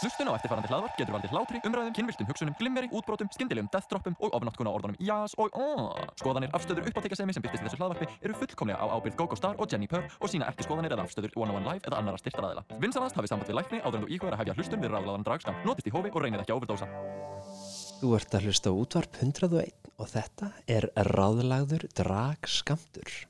[0.00, 4.32] Hlustun á eftirfarandi hlaðvarp getur valdið hlátri, umræðum, kynviltum hugsunum, glimmeri, útbrotum, skyndilegum deathtroppum og
[4.38, 6.14] ofnáttkuna orðunum jás og aaaah.
[6.16, 9.68] Skoðanir, afstöður, uppáttekasemi sem byrtist í þessu hlaðvarpi eru fullkomlega á ábyrgð GóGó Star og
[9.68, 12.64] Jenni Purr og sína ekki skoðanir eða afstöður One on One Live eða annara styrtaræðila.
[12.80, 15.64] Vinsanast hafið samband við lækni áður en þú íhugar að hefja hlustun við ráðlaðan dragskam.
[15.68, 16.88] Notist í hófi og reynið ekki að overdósa.
[18.00, 23.29] Þú ert að hlusta á útvarp 101 og þetta er ráðlagður dragskamtur.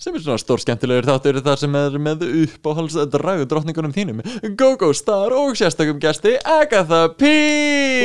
[0.00, 4.22] Sem er svona stór skemmtilegur þáttur þar sem er með uppáhalds dragu drottningunum þínum
[4.58, 7.32] GóGó Star og sérstökum gæsti Agatha P.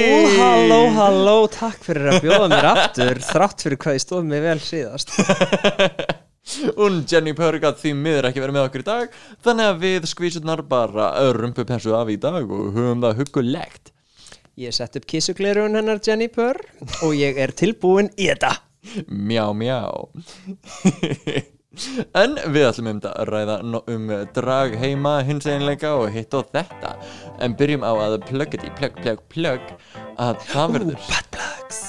[0.04, 4.44] Ó, halló, halló, takk fyrir að bjóða mér aftur, þrátt fyrir hvað ég stóð mig
[4.44, 5.14] vel síðast.
[6.82, 10.08] Og Jenny Purr gat því miður ekki verið með okkur í dag Þannig að við
[10.10, 13.92] skvísurnar bara rumpu pensu af í dag og höfum það huggulegt
[14.60, 16.58] Ég sett upp kissuglerun hennar Jenny Purr
[17.06, 18.58] og ég er tilbúin í þetta.
[19.08, 19.80] Mjá, mjá
[22.18, 23.56] En við ætlum um þetta að ræða
[23.94, 26.96] um drag heima, hins einleika og hitt og þetta
[27.46, 29.68] En byrjum á að pluggeti, plugg, plugg, plugg
[30.18, 31.84] að það verður Bad plugs.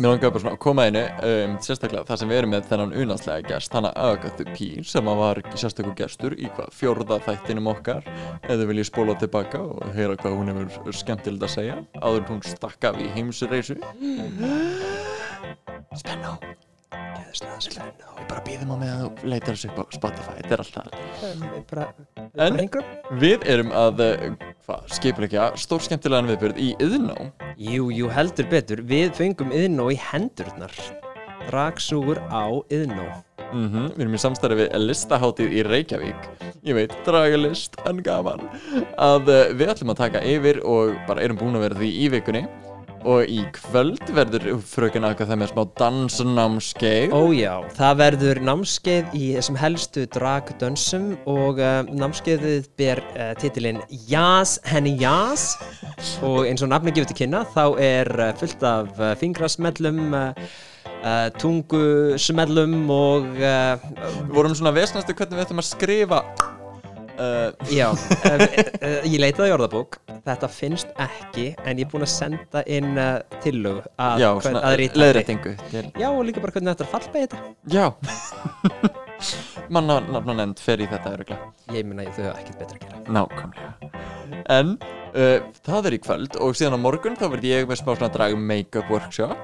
[0.00, 2.94] Mér langar bara svona að koma einu um, sérstaklega þar sem við erum með þennan
[3.02, 8.08] unanslega gest hana Agatha P sem var sérstaklega gestur í hvað fjórða þættinum okkar
[8.48, 12.88] eða viljið spóla tilbaka og heyra hvað hún hefur skemmtilegt að segja áður hún stakk
[12.88, 14.56] af í heimsreisu Geðslega
[16.00, 16.34] spennu.
[16.90, 20.88] Við bara býðum á með að þú leitar þessu upp á Spotify þetta er alltaf
[21.40, 21.84] Við bara,
[22.18, 22.82] við En- bara.
[23.22, 24.24] Við erum að uh,
[24.66, 27.16] hvað, skipulegja stór skemmtilegan viðbjörð í Iðnó
[27.60, 28.80] Jú, jú, heldur betur.
[28.88, 30.72] Við fengum yðnó í hendurnar.
[31.50, 33.04] Dragsúgur á yðnó.
[33.50, 36.28] Mm Við erum í samstarfi við listaháttið í Reykjavík
[36.66, 38.42] Ég veit, dragalist en gaman
[39.00, 42.10] að uh, við ætlum að taka yfir og bara erum búin að vera því í
[42.14, 42.44] vikunni
[43.08, 47.14] og í kvöld verður fröken Agatha með smá dansnámskeið.
[47.16, 53.80] Ó já, það verður námskeið í þessum helstu dragdönsum og uh, námskeiðið ber uh, titilinn
[54.10, 55.56] Jazz henni Jazz
[56.26, 62.80] og eins og nafni gefur til kynna þá er uh, fullt af fingrasmellum, uh, tungusmellum
[62.94, 63.90] og uh,
[64.34, 66.24] vorum svona vesnastu hvernig við ætlum að skrifa
[67.20, 68.44] uh, já, uh,
[68.80, 72.90] uh, ég leitaði í orðabók, þetta finnst ekki en ég er búinn að senda inn
[72.98, 75.02] uh, tillög að, Já, hvern- að ritandi.
[75.04, 77.38] leðrættingu til- Já, og líka bara hvernig þetta er fallbeig þetta.
[77.70, 77.86] Já
[79.74, 83.00] Manna nefnd fer í þetta öruglega Ég meina, þau hafa ekkert betra að gera.
[83.14, 83.72] Nákvæmlega
[84.56, 84.72] En
[85.66, 88.36] það er í kvöld og síðan á morgun þá verð ég með smá svona drag
[88.40, 89.36] make-up workshop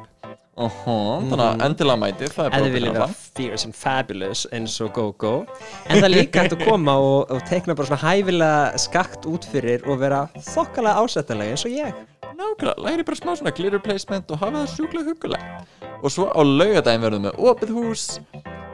[0.57, 4.93] uh Þannig að endilega mæti það er bara að vera fierce and fabulous eins og
[4.97, 5.33] go-go.
[5.91, 9.49] En það er líka hægt að koma og, og teikna bara svona hæfilega skakt út
[9.53, 12.05] fyrir og vera þokkalega ásættanlega eins og ég.
[12.37, 15.77] Nákvæmlega, læri bara smá svona glitter placement og hafa það sjúklega huggulegt.
[16.03, 18.07] Og svo á laugadaginn verðum við opið hús.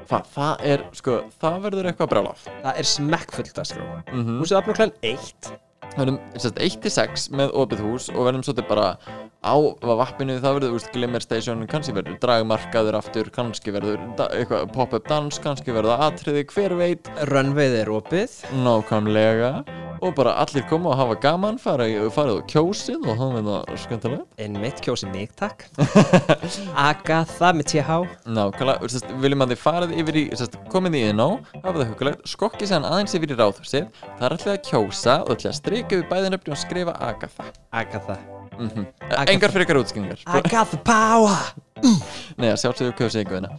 [0.06, 4.58] Hvað, það er, sko, það verður eitthvað brjálað Það er smekkfullt að skrá mm Húsið
[4.58, 5.52] opnur klæn eitt.
[5.94, 8.88] Verðum sérst 1-6 með opið hús og verðum svolítið bara
[9.42, 9.54] á
[9.98, 13.98] vappinu það verður úst, glimmer station kannski verður dragmarkaður aftur kannski verður
[14.74, 17.10] pop-up dans kannski verður atriði hver veit.
[17.32, 18.36] Runwayð er opið.
[18.62, 19.54] Nákvæmlega.
[20.02, 24.42] Og bara allir koma og hafa gaman farið á kjósið og það verður það skemmtilega
[24.42, 25.62] Einmitt kjósi mig takk.
[26.88, 31.30] Agatha með TH nákvæmlega, viljum að þið farið yfir í sérst, komið í inn á,
[31.62, 35.36] hafa það hugulegt skokkið séðan aðeins yfir í ráðhúsið það er allir að kjósa og
[35.36, 37.52] allir að strika við bæðin upp og skrifa Agatha.
[37.70, 38.18] Agatha
[38.58, 38.86] mm -hmm.
[39.26, 41.52] Engar frekar útskynningar Agatha Power.
[42.38, 43.50] Nei, að sjálfsögðu kjósa í guðina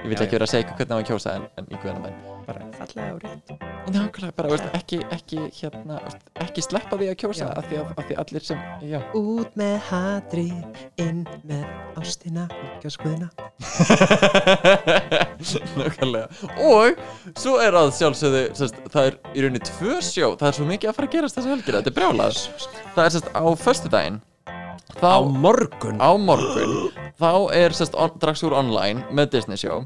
[0.00, 2.16] Ég vil ekki vera að segja hvernig að kjósa en, en í guðina menn
[2.46, 3.52] Bara fallega og rétt
[3.90, 5.96] Nákvæmlega, bara, veist, ekki, ekki, hérna,
[6.44, 8.98] ekki sleppa því að kjósa af því, því allir sem, já.
[9.18, 11.64] Út með hatrið, inn með
[11.98, 12.46] ástina
[12.84, 13.30] Kjóskuðina
[15.80, 16.28] Nákvæmlega.
[16.68, 17.00] Og
[17.40, 20.34] svo er að sjálfsögðu sest, Það er í rauninni tvö sjó.
[20.36, 22.42] Það er svo mikið að fara að gerast þessu helgir Þetta er brjálað.
[22.94, 24.20] Það er sest, á föstudaginn
[25.00, 26.00] Þá, Á morgun.
[26.02, 26.74] Á morgun.
[27.20, 29.84] Þá er sest, on, dragsúr online með Disney show.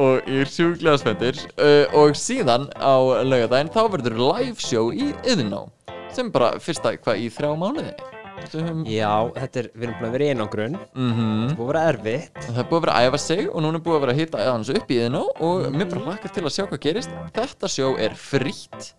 [0.00, 2.96] Og ég er sjúklega spenntir uh, og síðan á
[3.28, 5.66] laugadaginn þá verður live show í Iðnó.
[6.12, 7.92] Sem bara fyrsta hvað í þrjá mánuði?
[8.42, 10.78] Höfum Já, þetta er, við erum búin að vera í einangrun.
[10.98, 12.40] Mm Búið að vera erfitt.
[12.48, 14.20] Það er búið að vera að æfa sig og núna er búið að vera að
[14.22, 17.14] hita aðeins upp í Iðnó og mér bara lakar til að sjá hvað gerist.
[17.36, 18.90] Þetta sjó er frítt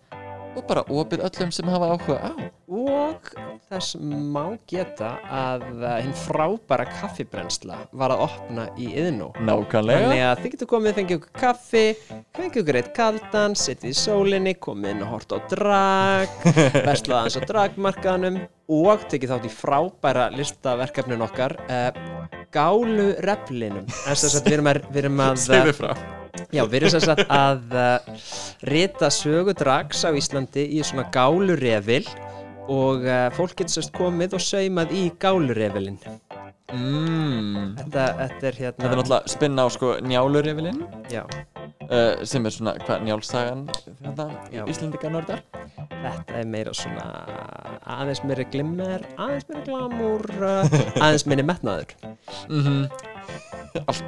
[0.54, 2.32] og bara opið öllum sem hafa áhuga á.
[2.74, 3.28] Og
[3.68, 10.08] þess má geta að uh, hinn frábæra kaffibrensla var að opna í yðnú Nákvæmlega.
[10.08, 11.84] Þannig að þið getur komið, fengið ykkur kaffi,
[12.36, 16.38] fengið ykkur eitt kaldan, sittið í sólinni, komið inn og hort á drag,
[16.88, 18.40] verslað aðeins á dragmarkaðanum
[18.74, 23.88] og tekið þátt í frábæra listaverkefnin okkar, uh, gálu reflinum.
[24.04, 25.48] Þess að við erum að, við erum að,
[25.78, 25.94] frá
[26.54, 28.22] já, við erum sem sagt að uh,
[28.70, 32.04] rita sögu drags á Íslandi í svona gálu refil
[32.70, 35.98] og uh, fólk getur sérst komið og saumað í gálurefilin
[36.72, 37.74] mm.
[37.80, 40.80] þetta, þetta er hérna Þetta er náttúrulega spinna á sko njálurifilinn
[41.12, 41.22] já,
[41.88, 43.64] uh, sem er svona, hvað, njálsagan
[44.02, 44.62] þetta, Já.
[44.70, 45.42] Íslendinga nördar.
[45.90, 47.06] Þetta er meira svona
[47.94, 51.96] aðeins meiri glimmer aðeins meiri glamúr uh, aðeins meiri metnaður.
[52.48, 52.86] Mm
[53.74, 54.04] Allt,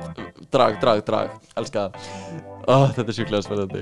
[0.54, 2.10] drag, drag, drag, elska það.
[2.70, 3.80] Oh, Þetta er sjúklega spennandi.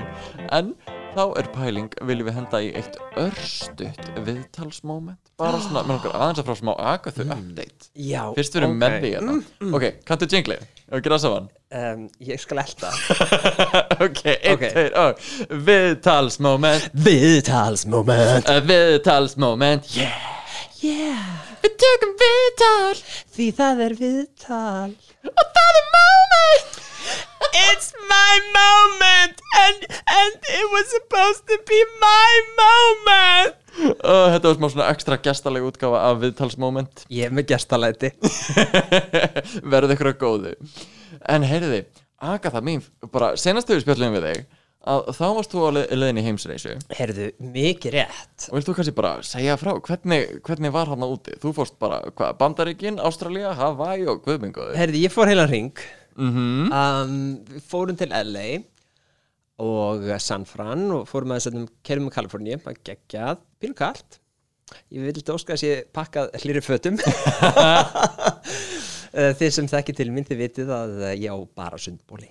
[0.57, 0.71] En
[1.15, 5.21] þá er pæling, viljum við henda í eitt örstutt viðtalsmoment?
[5.41, 7.89] Bara svona, með okkur aðeins að frá smá agathu update.
[7.95, 8.83] Já, Fyrst við erum ok.
[8.85, 9.37] með því hérna.
[9.79, 10.61] Ok, kanntu jingli?
[10.93, 11.49] Og gera saman?
[11.75, 12.93] Um, ég skal elta.
[14.05, 14.65] Ok, einn, Ok.
[14.75, 16.91] tveir, og Viðtalsmoment.
[17.07, 18.51] Viðtalsmoment.
[18.51, 19.93] Uh, Viðtalsmoment.
[19.97, 20.35] Yeah
[20.85, 22.99] yeah, Við tökum viðtal.
[23.35, 24.91] Því það er viðtal.
[25.31, 26.84] Og það er moment
[27.55, 29.87] It's my moment and,
[30.19, 33.55] and it was supposed to be my moment.
[34.03, 37.05] Uh, Þetta var smá svona ekstra gestaleg útgáfa af viðtalsmoment.
[37.15, 38.11] Ég er með gestalæti.
[39.75, 40.53] Verðu ykkur að góðu.
[41.31, 41.85] En heyrði,
[42.25, 42.83] Agatha mín
[43.15, 44.45] bara senast þegar við spjallum við þig
[44.85, 46.75] að þá varst þú á leiðinni í heimsreisu.
[46.93, 48.49] Herðu, mikið rétt.
[48.51, 51.39] Og vilt þú kannski bara segja frá hvernig, hvernig var hann úti?
[51.41, 55.81] Þú fórst bara, hvað, Bandaríkin, Ástralía, Hawaii og Guðbingoði Herðu, ég fór heilan ring
[56.17, 57.17] mm um,
[57.51, 58.47] Við fórum til LA
[59.65, 62.61] og San Fran og fórum að þessum kerfum í Kaliforníu.
[62.67, 64.19] Að geggjað, pínu kalt.
[64.91, 66.99] Ég vildi óska að ég pakkað hlýri fötum.
[69.15, 72.27] Eh, Þið sem þekki til minn þið vitið að eh, ég á bara sundbóli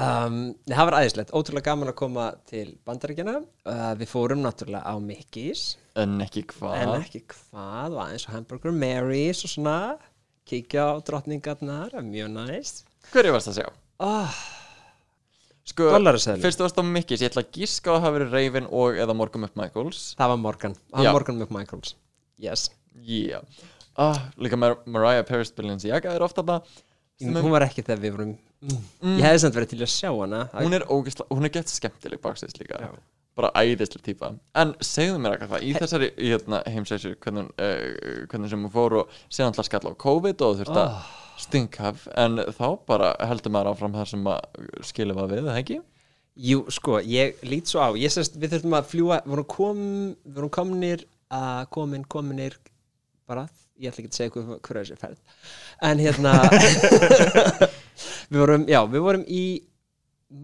[0.00, 4.94] um, Það var æðislegt, ótrúlega gaman að koma til bandaríkjana uh, Við fórum náttúrulega á
[5.02, 5.74] Mickey's.
[5.98, 7.98] En ekki en hvað ekki hvað.
[7.98, 9.76] Og aðeins og Hamburger Mary's og svona
[10.48, 13.68] kíkja á drottningarnar, mjög næst Hverju varst að sjá?
[14.04, 14.40] oh,
[15.68, 16.42] Sko, Dollaraseðli.
[16.46, 19.00] fyrst þú varst á Mickey's, ég ætla að gíska að það hafi verið Raven og
[19.04, 20.04] eða Morgan McMichaels.
[20.16, 21.96] Það var Morgan, það var Morgan McMichaels.
[22.40, 22.70] Yes,
[23.04, 23.42] Já
[23.98, 26.78] ah, Líka Mar Mariah Paris Balenciaga er ofta það
[27.18, 29.16] hún var ekki þegar við vorum mm.
[29.18, 30.42] Ég hefði samt verið til að sjá hana.
[30.54, 32.78] Hún er ógisla, hún er gett skemmtileg baksins líka.
[32.78, 32.92] Já.
[33.38, 38.64] Bara æðislega típa En segðu mér eitthvað, í þessari hérna, heimsæsju hvernig, uh, hvernig sem
[38.64, 41.12] hún fór og síðan alltaf skall á COVID og þurfti að oh,
[41.44, 45.78] stinghaf En þá bara heldur maður áfram þar sem að skilja maður við, það ekki?
[46.48, 49.84] Jú, sko, ég lít svo á ég sérst, Við þurfum að fljúa, við vorum, kom,
[50.24, 52.58] við vorum komnir að komin, kominir
[53.28, 53.44] bara,
[53.78, 55.18] ég ætla ekki að segja hver, hver er þessi ferð
[55.88, 56.34] en hérna
[58.30, 59.44] við vorum, já, við vorum í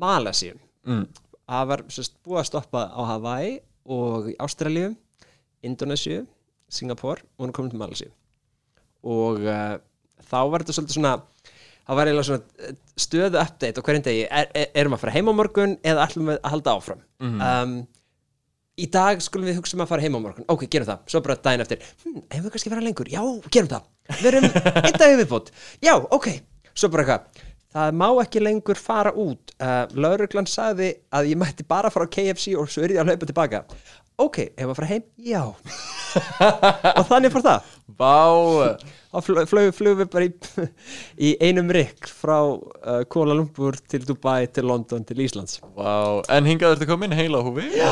[0.03, 1.07] Malasíum Mm.
[1.49, 3.59] Það var sérst, búið að stoppa á Hawaii
[3.95, 4.95] og í Ástralíu
[5.65, 6.25] Indonésiu,
[6.69, 8.11] Singapore og hún komin til Malasíu.
[9.05, 9.77] Og uh,
[10.25, 11.15] þá var þetta svolítið svona
[11.85, 12.75] það var eiginlega svona
[13.05, 16.31] stöðu update á hverjum degi, er, er, erum að fara heim á morgun eða ætlum
[16.31, 17.03] við að halda áfram?
[17.21, 17.75] Um,
[18.81, 20.49] í dag skulum við hugsa um að fara heim á morgun.
[20.51, 21.85] Ok, gerum það, svo bara daginn eftir.
[22.05, 23.21] Hm, ef við kannski vera lengur, já,
[23.55, 23.91] gerum það.
[24.21, 24.49] Við erum
[24.87, 25.53] einn dag viðbót,
[25.85, 26.31] já, ok.
[26.75, 27.45] Svo bara eitthvað,
[27.75, 32.15] það má ekki lengur fara út, uh, lauruglan sagði að ég mætti bara fara á
[32.15, 33.65] KFC og svo er ég að hlaupa tilbaka.
[34.23, 35.41] Ok, ef að fara heim, já.
[37.01, 37.73] Og þannig fór það.
[37.99, 38.15] Vá,
[39.11, 40.69] þá flög, flög, flög við bara í,
[41.19, 45.59] í einum rikk frá uh, Kuala Lumpur til Dubai til London til Íslands.
[45.75, 46.23] Vá.
[46.31, 47.67] En hingað ertu komin heila húfi?
[47.75, 47.91] Já.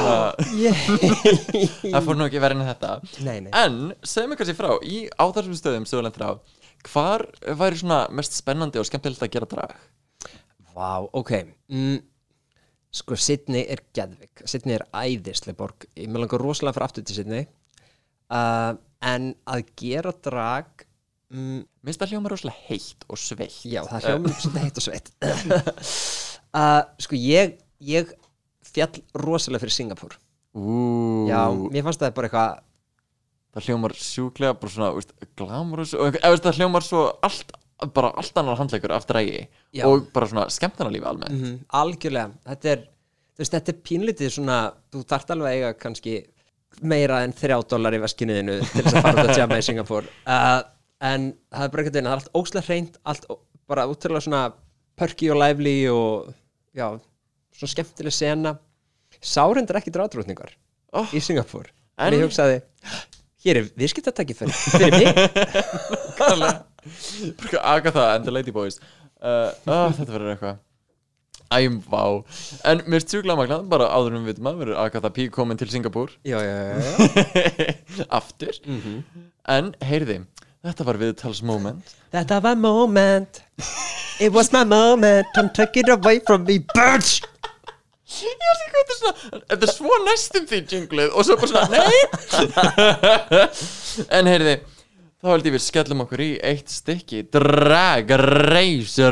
[0.54, 0.86] Yeah.
[1.96, 2.94] Það fór nú ekki verið en þetta.
[3.26, 3.52] Nei, nei.
[3.58, 6.32] En, segðu mig kannski frá, í, á þessum stöðum sem þú lendir á
[6.90, 7.24] Hvar
[7.60, 9.74] væri svona mest spennandi og skemmtilegt að gera drag?
[10.72, 11.32] Vá, ok.
[11.72, 12.00] Mm,
[12.92, 15.86] Sko, Sydney er geðvik Sydney er æðisleg borg.
[15.96, 17.46] Ég með langar rosalega fyrir aftur til Sydney.
[18.32, 20.84] Uh, En að gera drag
[21.34, 23.56] mm, Mér finnst það hljóma rosalega heitt og sveitt.
[23.66, 25.12] Já, það hljóma svolítið heitt og sveitt.
[26.52, 28.10] Uh, Sko, ég, ég
[28.74, 30.18] fjall rosalega fyrir Singapur
[30.52, 32.58] Ú, Já, mér fannst það bara eitthvað
[33.52, 37.52] það hljómar sjúklega bara svona, veist, glamurus og einhver- veist, það hljómar svo allt
[37.94, 39.84] bara allt annar handleikur af drægi Já.
[39.88, 41.34] og bara svona skemmtana lífi almennt.
[41.34, 44.58] Mm Algjörlega, þetta er þú veist, þetta er pínlítið svona
[44.92, 46.14] þú þarft alveg að eiga kannski
[46.82, 50.06] meira en þrjá dólar í veskinuðinu til þess að fara út að jamma í Singapur
[50.36, 50.62] uh,
[51.02, 53.26] en það er bara ekkert einn það er allt óslega hreint, allt
[53.68, 54.42] bara útrúlega svona
[54.96, 56.30] perky og lively og
[56.76, 56.86] já,
[57.56, 58.54] svona skemmtileg sena.
[59.20, 60.54] Sárendar ekki drátrótningar
[60.92, 61.66] Oh, í Singapur
[61.98, 62.62] en ég hugsaði
[63.44, 65.08] hér er viðskiptatæki fyrir, fyrir mig
[67.62, 68.78] Agatha and the Ladyboys
[69.22, 70.60] uh, uh, Þetta verður eitthvað.
[71.52, 72.04] Æm, vá.
[72.64, 75.26] En mér sjúklega magnað, bara áður en við vitum að verður Agatha P.
[75.32, 76.14] komin til Singapúr.
[76.24, 76.76] Já, já, já.
[78.18, 78.56] Aftur.
[79.52, 80.22] En, heyrði,
[80.64, 81.92] þetta var viðtalsmoment.
[82.14, 83.42] Þetta var moment.
[84.18, 85.28] It was my moment.
[85.36, 87.20] Don't take it away from me, bitch
[88.20, 88.86] ég er ekki hvað
[89.32, 91.98] þetta er er svo næstum því jinglið og svo bara svona, nei.
[94.18, 94.54] En heyrði
[95.22, 97.22] þá held ég við skellum okkur í eitt stykki.
[97.32, 98.10] Drag
[98.52, 99.10] Race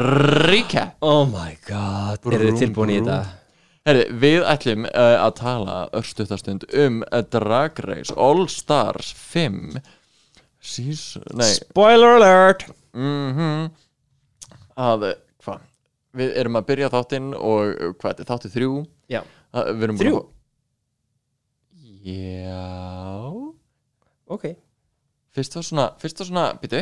[0.51, 0.97] Recap.
[1.07, 2.25] Oh my god.
[2.27, 3.21] Eru þið tilbúin í þetta?
[3.89, 9.79] Herri, við ætlum uh, að tala örstuðastund um uh, Drag Race All Stars 5
[10.61, 11.49] Season, nei.
[11.57, 12.67] Spoiler alert.
[12.93, 13.71] Mm
[14.81, 15.07] að,
[16.17, 18.75] við erum að byrja þáttinn og uh, hvað þetta er þáttið þrjú?
[19.11, 19.21] Já,
[19.55, 20.15] að, við erum Þrjú?
[20.15, 20.39] búin að
[22.01, 22.63] Já.
[24.31, 24.47] Ok.
[25.37, 26.81] Fyrst var svona, fyrst var svona, býtu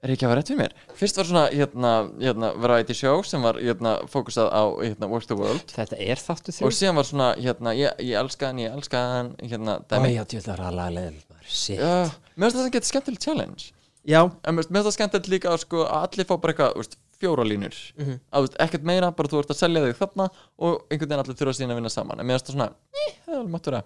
[0.00, 0.74] Er ekki að vera rétt fyrir mér?
[0.96, 1.90] Fyrst var svona, hérna,
[2.22, 5.74] hérna, variety show sem var, hérna, fókusað á, hérna, Work the World.
[5.74, 6.68] Þetta er þáttu þrjú.
[6.70, 10.22] Og síðan var svona, hérna, ég, ég elska hann, ég elska hann, hérna, Ó, já,
[10.32, 11.52] djöðlar að laga leiðilegt maður.
[11.52, 11.82] Shit.
[11.82, 11.92] Já,
[12.32, 13.68] mér finnst það sem getur skemmtileg challenge.
[14.08, 16.86] Já, En mér finnst það skemmtilegt líka að sko að allir fá bara eitthvað, þú
[17.20, 20.26] veist, fjóra línur að þú veist, ekkert meira, bara þú ert að selja þig þarna
[20.58, 22.20] og einhvern veginn allir þurfa síðan að vinna saman.
[22.20, 23.82] En mér finnst það svona, eh, það er alveg mátt vera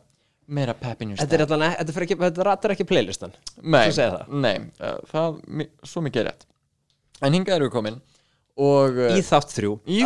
[0.47, 1.71] meira pep in your þetta er Þetta,
[2.21, 3.87] þetta ratar ekki playlistan Nei,
[4.19, 4.35] það.
[4.45, 5.39] nei, uh, það,
[5.89, 6.45] svo mikið er rétt.
[7.25, 7.97] En hingað erum við komin
[8.61, 9.73] og uh, Í þátt þrjú.
[9.89, 10.03] í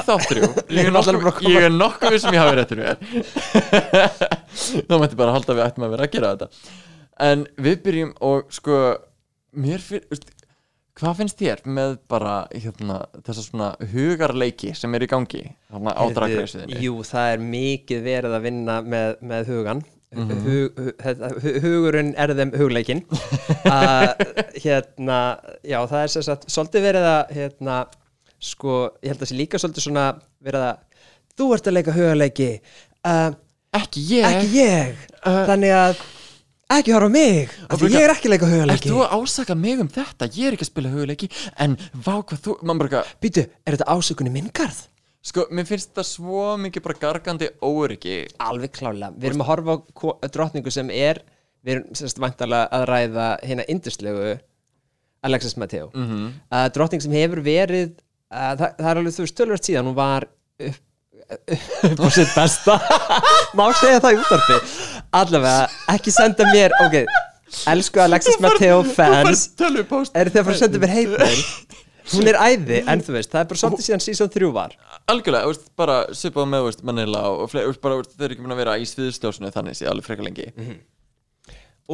[1.10, 2.78] er að koma- ég er nokkuð við sem ég hafi réttur
[4.88, 6.48] þá mætti bara halda að við ættum að vera að gera þetta.
[7.28, 8.78] En við byrjum og sko
[9.58, 10.22] mér fyrir
[10.98, 16.02] hvað finnst þér með bara hérna, þessa svona hugarleiki sem er í gangi þarna á
[16.02, 20.38] Heyrðu, dragreisuðinni Jú, það er mikið verið að vinna með, með hugan Mhm.
[20.40, 23.02] Hug, hu- þetta- hu- hugurinn er þeim hugleikin
[23.68, 24.06] uh,
[24.64, 25.18] hérna,
[25.68, 27.74] já það er sagt svolítið verið að hérna,
[28.40, 30.06] sko, ég held að það sé líka svolítið svona
[30.48, 31.04] verið að
[31.36, 32.48] þú ert að leika hugaleiki
[33.04, 33.28] uh,
[33.76, 34.24] ekki ég.
[34.30, 35.04] ekki ég.
[35.20, 36.00] Uh, þannig að
[36.76, 39.54] ekki horfa á mig af því ég er ekki leika Ert hugaleiki þú að ásaka
[39.56, 40.28] mig um þetta?
[40.36, 41.28] Ég er ekki að spila hugleiki
[41.64, 44.82] En vá hvað þú, mann bara eitthvað býtu, er þetta ásökunni minn garð?
[45.28, 49.74] Sko, mér finnst það svo mikið bara gargandi óryggi alveg klálega, við erum að horfa
[49.74, 51.22] á ko- drottningu sem er
[51.66, 54.36] við erum semst vantarlega að ræða hérna indislegu
[55.26, 55.88] Alexis Mateo.
[55.94, 56.26] Mm Mhm.
[56.52, 57.96] uh, drottning sem hefur verið
[58.30, 60.28] uh, það, það er alveg þú veist tölvöld síðan hún var
[60.60, 60.78] upp,
[61.82, 62.78] upp á sitt besta.
[63.58, 64.58] Má segja það í útvarpi
[65.14, 67.02] allavega, ekki senda mér ok,
[67.72, 69.50] elsku Alexis Mateo fans.
[69.58, 71.44] eru þið að fara að senda mér heitmail
[72.12, 74.74] hún er æði, en þú veist, það er bara svolítið síðan season 3 var.
[75.12, 78.02] Algjörlega, þú veist, bara svipað með þú veist, Manila og fleiri, þú veist, bara þú
[78.02, 80.48] veist, þau eru ekki búin að vera í sviðsljósinu þannig sé alveg frekar lengi.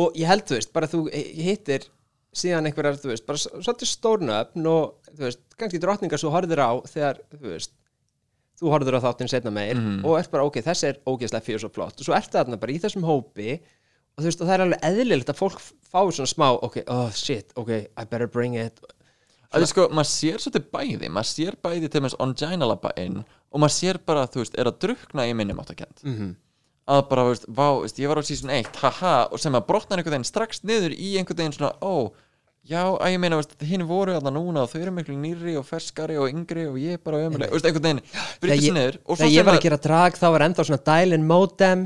[0.05, 1.89] Og ég held, þú veist, bara þú hittir
[2.35, 6.73] síðan einhverjar, þú veist, bara svolítið stórnöfn og, þú veist, kannski drottningar svo horfður á
[6.91, 7.75] þegar, þú veist
[8.61, 11.71] þú horfður á þáttinn setna meir og ert bara, ok, þessi er ógeðslega fyrir svo
[11.75, 11.99] flott.
[11.99, 13.57] Og svo ertu þarna bara í þessum hópi
[14.15, 17.11] og þú veist, og það er alveg eðlilegt að fólk fái svona smá, ok, oh
[17.11, 18.79] shit, ok, I better bring it.
[19.55, 23.21] Að því sko, maður sér svolítið bæði maður sér bæði til með Ongina labba inn
[23.23, 26.33] og maður sér bara, þú veist, er að drukna í minnum áttakend mm -hmm.
[26.91, 29.67] að bara, þú veist, vá, veist, ég var á season 1 haha, og sem að
[29.67, 32.11] brotnar einhvern veginn strax niður í einhvern veginn svona, ó
[32.65, 36.17] já, að ég meina, hinn voru þarna núna og þau eru miklu nýri og ferskari
[36.21, 38.01] og yngri og ég er bara ömuleg, veist, einhvern
[38.41, 41.29] veginn niður og svo þegar ég var að gera drag þá var enda svona dial-in
[41.29, 41.85] modem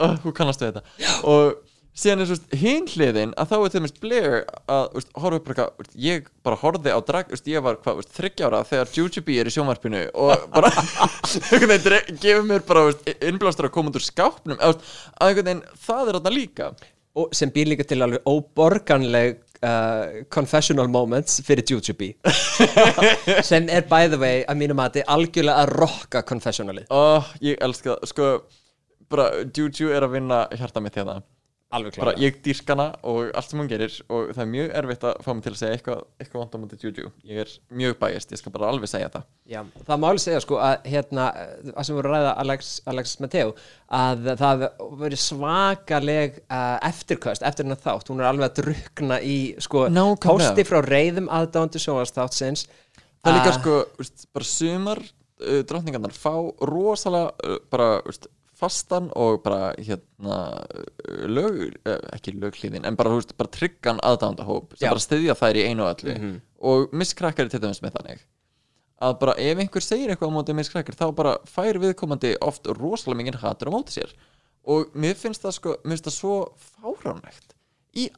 [0.00, 0.82] uh, þú kannast við þetta.
[1.30, 1.54] Og
[1.96, 4.34] síðan er svo veist, hinn hliðin að þá er til dæmis Blair
[4.66, 4.98] að
[5.38, 9.40] upp bara veist, ég bara horfði á drag veist, ég var hvað, þryggjára þegar Jujubee
[9.40, 10.74] er í sjónvarpinu og bara
[12.26, 14.82] gefur mér bara innblástur að koma út úr skápnum að
[15.22, 16.74] það er þarna líka
[17.36, 22.16] sem býr líka til alveg óborganleg uh, confessional moments fyrir Jujubee.
[23.48, 27.94] Sem er by the way að mínum að algjörlega að rocka confessionalið oh, ég elska
[27.94, 28.30] það, sko
[29.12, 31.20] bara Juju er að vinna hjarta mitt hérna
[31.98, 35.16] bara ég dýrk hana og allt sem hún gerir og það er mjög erfitt að
[35.24, 37.50] fá mig til að segja eitthvað, eitthvað vant á mútið Juju ég er
[37.82, 40.86] mjög bæjast, ég skal bara alveg segja það Já, það má alveg segja sko að
[40.92, 41.24] hérna,
[41.74, 43.50] að sem voru að ræða Alex, Alex Mateo
[43.98, 44.64] að það
[45.02, 50.30] verið svakaleg uh, eftirköst eftir hennar þátt, hún er alveg að drukna í sko Nákvæmlega.
[50.30, 53.58] pósti frá reyðum aðdándu sjónvastáttsins það er líka Ah.
[53.60, 53.76] sko,
[54.38, 56.32] bara sumar uh, drottningarnar fá
[56.62, 60.36] rosalega uh, bara, veist, fastan og bara hérna
[61.28, 64.92] lög, uh, ekki löglíðin en bara, veist, bara tryggan aðdándahóp sem Já.
[64.94, 66.40] bara styðja þær í einu og öllu Mhm.
[66.60, 68.24] og miskrakkar er til dæmis með þannig
[69.02, 73.20] að bara ef einhver segir eitthvað á móti miskrakkar þá bara fær viðkomandi oft rosalega
[73.22, 74.14] mikið hatur á móti sér
[74.66, 76.36] og mér finnst það sko, mér finnst það svo
[76.80, 77.52] fáránlegt
[77.96, 78.08] í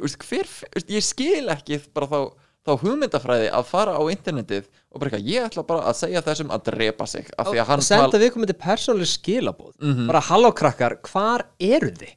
[0.00, 0.46] veist, hver,
[0.88, 2.20] ég skil ekki bara þá,
[2.68, 6.54] þá hugmyndafræði að fara á internetið og bara eitthvað, ég ætla bara að segja þessum
[6.54, 11.00] að drepa sig af því að og hann senda viðkomandi persónuleg skilabóð bara halló krakkar,
[11.08, 12.14] hvar eru þið?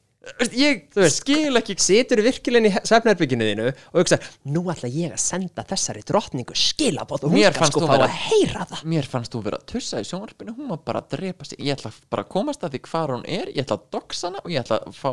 [0.53, 4.19] Ég veist, skil ekki Situr virkilega í svefnherbygginu þínu og hugsa,
[4.53, 8.67] nú ætla ég að senda þessari drottningu skilabóð og hún fannst sko fá að heyra
[8.69, 8.83] það.
[8.93, 11.57] Mér fannst þú vera að tussa í sjónvarpinu Hún var bara að drepa sig.
[11.65, 14.43] Ég ætla bara að komast að því hvar hún er Ég ætla að doxa hana
[14.45, 15.09] og ég ætla að fá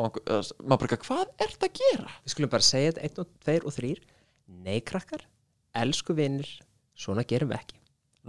[0.60, 2.14] Maður bara, hvað er þetta að gera?
[2.20, 4.04] Við skulum bara segja þetta einn og tveir og þrýr
[4.48, 5.24] Nei krakkar,
[5.76, 6.48] elsku vinnir
[6.98, 7.78] svona gerum við ekki.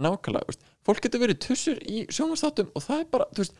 [0.00, 3.58] Nákvæmlega, veist, fólk getur verið tussur í sjónvarstáttum og það er bara, veist,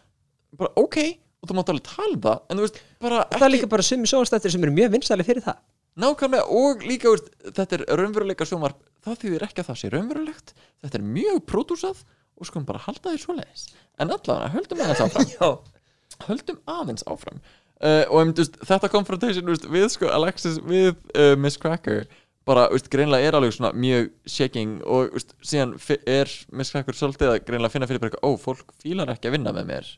[0.56, 0.98] bara ok
[1.40, 3.86] og þú mátt alveg tala um það en þú veist, bara Það er líka bara
[3.86, 5.60] sumi sjónastættir sem eru mjög vinsæli fyrir það.
[6.00, 10.54] Nákvæmlega og líka, veist, þetta er raunveruleika sjónvarp það þýðir ekki að það sé raunverulegt
[10.84, 12.04] þetta er mjög pródúsað
[12.40, 13.66] og skulum bara halda því svoleiðis.
[14.00, 15.28] En allavega, höldum aðeins áfram.
[15.34, 17.42] Já, höldum aðeins áfram.
[17.80, 22.04] Uh, og um, veist, þetta confrontation veist, við sko Alexis við uh, Miss Cracker
[22.50, 25.76] bara veist, greinlega er alveg svona mjög shaking og veist, síðan
[26.10, 29.36] er Miss Cracker svolítið að greinlega finna fyrir bara eitthvað, ó, fólk fílar ekki að
[29.36, 29.90] vinna með mér.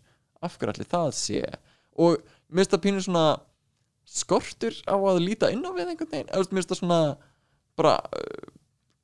[0.45, 1.43] Af hverju allir það sé?
[2.03, 2.19] Og
[2.53, 3.27] mér finnst það pínu svona
[4.13, 7.01] skortur á að líta inn á við einhvern veginn, veist, mér finnst það svona
[7.81, 7.95] bara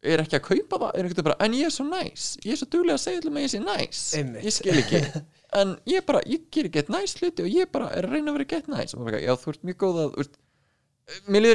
[0.08, 2.52] er ekki að kaupa það, er einhvern veginn bara en ég er svo næs, ég
[2.54, 4.04] er svo duglega að segja allum að ég sé næs
[4.44, 5.02] ég skil ekki.
[5.56, 8.36] En ég bara, ég ger gett næs hluti og ég bara er að reyna að
[8.36, 10.34] vera gett næs og bara, já, þú ert mjög góð að úst,
[11.24, 11.46] mér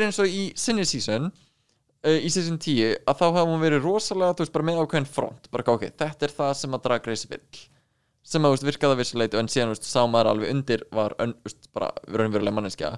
[2.04, 5.10] í season uh, í season 10 að þá hafa hún verið rosalega, veist, með ákveðin
[5.10, 5.52] front.
[5.54, 7.62] Bara, ok, þetta er það sem að Drag Race vill.
[8.24, 11.36] Sem að, veist, virkaði að vissuleiti en síðan, veist, sá maður alveg undir var, ön,
[11.76, 12.94] bara raunverulega manneskja.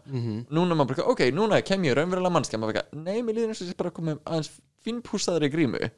[0.53, 2.61] Núna maður bara, ok, núna kem ég raunverulega manneskja.
[2.61, 4.51] Maður bara, nei, mér líður eins og ég sé bara komið aðeins
[4.85, 5.89] fínpúsaðri grímu.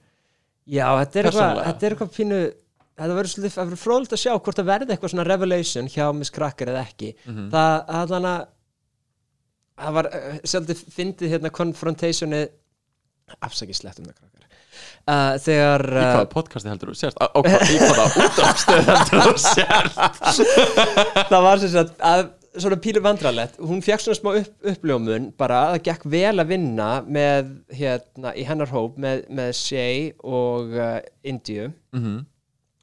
[0.67, 2.39] Já þetta er eitthvað þetta er eitthvað pínu
[2.97, 6.33] þetta verður svolítið, það fróðilegt að sjá hvort það verði eitthvað svona revelation hjá Miss
[6.33, 7.11] Cracker eða ekki.
[7.27, 7.49] Mhm.
[7.53, 8.39] það, allan að
[9.77, 12.47] það var uh, svolítið fyndið hérna confrontationið
[13.43, 14.43] afsakið slett um það krakkar.
[15.07, 17.17] Uh, þegar í hvaða uh, podcasti heldur þú sérst?
[17.19, 20.01] Á, á, í hvaða útdrafstöð heldur þú sérst?
[21.31, 22.25] Það var sem sagt að
[22.57, 26.49] svona pílu vandralett hún fekk svona smá upp, uppljómun bara að það gekk vel að
[26.53, 32.17] vinna með hérna í hennar hóp með, með Shay og uh, Indíu Mhm.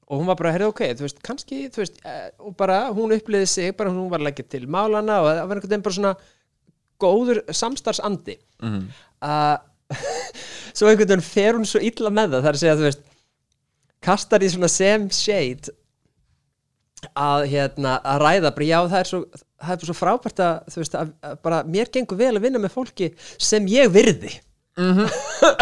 [0.08, 3.14] og hún var bara, heyrðu ok, þú veist, kannski þú veist, eh, og bara hún
[3.16, 5.98] uppliði sig bara hún var að leggja til málana og það var einhvern veginn bara
[5.98, 6.14] svona
[7.02, 8.36] góður samstarfsandi.
[9.24, 9.54] Að
[10.76, 13.04] svo einhvern veginn fer hún svo illa með það það er að segja, þú veist
[14.04, 15.72] kastar í svona sem shade
[17.12, 19.20] að hérna að ræða bara já það er svo,
[19.60, 22.46] það er bara svo frábært að þú veist að, að bara mér gengur vel að
[22.46, 24.32] vinna með fólki sem ég virði.
[25.44, 25.60] Það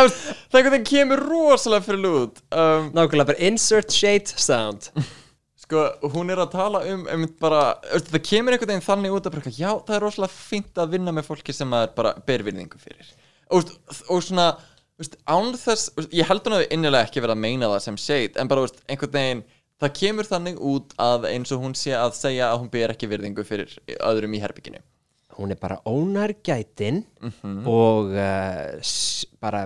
[0.56, 4.88] einhvern veginn kemur rosalega fyrir lút um, nákvæmlega bara insert shade sound.
[5.62, 7.74] Sko, hún er að tala um, um bara,
[8.08, 11.12] það kemur einhvern veginn þannig út að bara, já, það er rosalega fínt að vinna
[11.12, 13.12] með fólki sem maður bara ber virðingu fyrir
[13.52, 13.72] og,
[14.08, 14.46] og svona
[15.00, 17.98] veist, án þess, veist, ég held hún að innilega ekki verið að meina það sem
[18.00, 19.44] shade, en bara veist, einhvern veginn,
[19.82, 23.10] það kemur þannig út að eins og hún sé að segja að hún ber ekki
[23.10, 24.82] virðingu fyrir öðrum í herbygginu
[25.38, 27.66] hún er bara ónærgætin Mhm.
[27.70, 28.82] og uh,
[29.40, 29.60] bara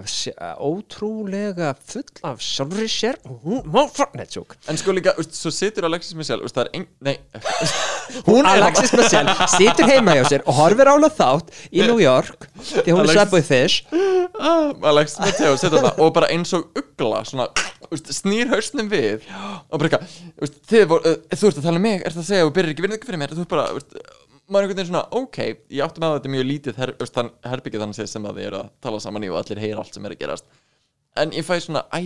[0.60, 5.86] ótrúlega full af sjálfri sér og hún má farnetsjúk en sko líka, veist, svo situr
[5.88, 7.16] Alexis það er ein, nei.
[8.28, 12.44] Hún er Alexis Michelle situr heima hjá sér og horfir ála þátt í New York
[12.60, 13.86] því hún er Alexis- Subway Fish.
[14.38, 17.48] Ah, Alex Mateo situr þarna og bara eins og ugla svona,
[17.90, 19.24] úst, snýr hausnum við
[19.70, 22.52] og bara eitthvað úst, uh, þú ert að tala um mig, ert að segja og
[22.52, 23.96] byrjar ekki virðingu fyrir mér, þú ert bara úst,
[24.46, 25.38] maður er einhvern veginn svona, ok,
[25.74, 28.46] ég átti með að þetta er mjög lítið her, þann, herbyggið þannig sem að þið
[28.50, 30.46] eru að tala saman í og allir heyra allt sem er að gerast.
[31.16, 32.00] En ég fæ svona, æ,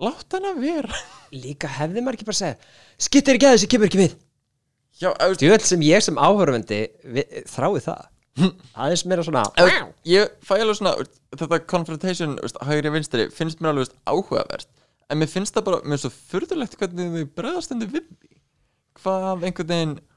[0.00, 1.00] látt hann að vera.
[1.44, 4.16] Líka hefði maður ekki bara að segja skittir ekki að þessi kemur ekki við.
[5.40, 6.80] Djöld sem ég sem áhörfundi
[7.48, 8.02] þrái það.
[8.80, 10.92] Aðeins meira svona Ef- ég fæ alveg svona
[11.36, 14.68] þetta confrontation, hægri vinstri finnst mér alveg áhugavert.
[15.10, 18.06] En mér finnst það bara, mér er svo furðulegt hvernig þau bregðast undir við
[19.00, 20.09] hvað einhvern veginn ég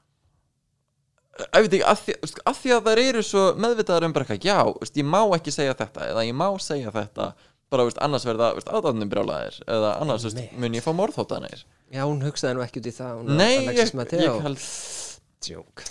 [1.34, 5.08] að því, að því að þær eru svo meðvitaðar um bara eitthvað, já, úst, ég
[5.08, 7.32] má ekki segja þetta eða ég má segja þetta
[7.72, 10.54] bara, úst, annars verða aðdáðnum brjálæðir eða annars Einmitt.
[10.62, 14.44] mun ég fá morðhóttanir já hún hugsaði nú ekki út í það nei, ég, ég
[14.44, 14.68] held,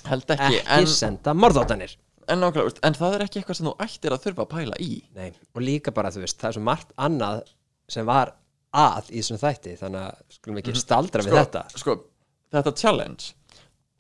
[0.08, 1.98] held ekki, ekki, en, senda morðóttanir
[2.32, 4.94] en, en það er ekki eitthvað sem þú ættir að þurfa að pæla í.
[5.18, 7.44] Nei, og líka bara, þú veist, það er svo margt annað
[7.92, 8.34] sem var
[8.74, 11.64] að í þessum þætti þannig að skulum ekki staldra við þetta.
[11.76, 11.98] sko,
[12.54, 13.34] þetta challenge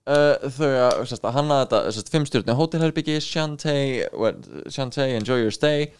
[0.10, 4.40] uh, þau að, sérst, að hanna þetta sérst, fimm stjórni hótelherbyggi Shantae, well,
[4.72, 5.92] Shantae, enjoy your stay.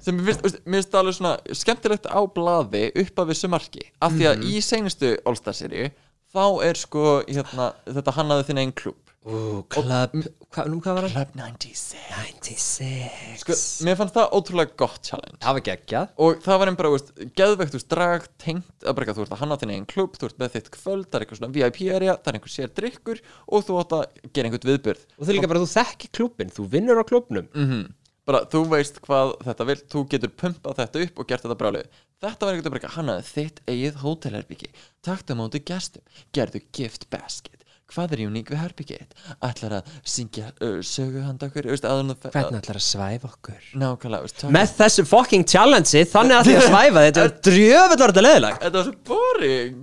[0.00, 3.82] Sem mér finnst, alveg svona skemmtilegt á blaði upp að vissu marki.
[4.00, 5.90] Af því að í seinustu All-Star seríu
[6.30, 10.14] þá er sko hérna, þetta hannaði þinn einn klúb Ú, Club,
[10.48, 10.78] hva, nú?
[10.80, 15.36] Club 96 96 sko, mér fannst það ótrúlega gott challenge.
[15.44, 16.14] Það var geggjað.
[16.24, 19.42] Og það var einn bara, veist, geðvegt, veist, drag tengt að eitthvað, þú ert að
[19.42, 22.32] hanna þinn eigin klubb, þú ert með þitt kvöld það er eitthvað svona VIP-area, það
[22.32, 25.64] er einhver sér drikkur og þú átt að gera einhvern viðbyrð Og þú líka bara,
[25.66, 27.50] þú þekki klúbbin, þú vinnur á klúbbnum.
[27.52, 27.88] Mm
[28.30, 31.86] bara, þú veist hvað þetta vil þú getur pumpað þetta upp og gert þetta brálið
[32.20, 34.70] þetta var einhvern veginn, hann hafði þitt eigið hótelherbyggi,
[35.06, 36.04] taktu á móti gestum.
[36.36, 37.59] Gerðu gift basket
[37.94, 39.14] hvað er uník við herbyggið
[39.48, 41.68] ætlar að syngja uh, sögu handa okkur?
[41.70, 41.74] Þú
[42.22, 43.64] fer- Hvernig ætlar að svæfa okkur?
[43.82, 48.04] nákvæmlega, veist, takk- Með þessu fucking challenge þannig að því að svæfa þetta er drjöfull
[48.06, 48.14] var
[48.62, 49.80] þetta var svo boring.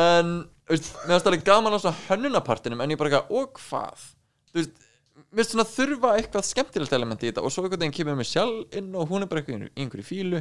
[0.00, 0.32] En
[0.70, 4.06] veist, mér finnst alveg gaman á svona hönnunapartinum en ég bara eitthvað, og hvað?
[4.50, 4.76] Þú veist,
[5.30, 8.28] mér finnst svona þurfa eitthvað skemmtilegt element í þetta og svo einhvern veginn kemur mér
[8.30, 9.42] sjálf inn og hún er bara
[9.74, 10.40] einhverju fílu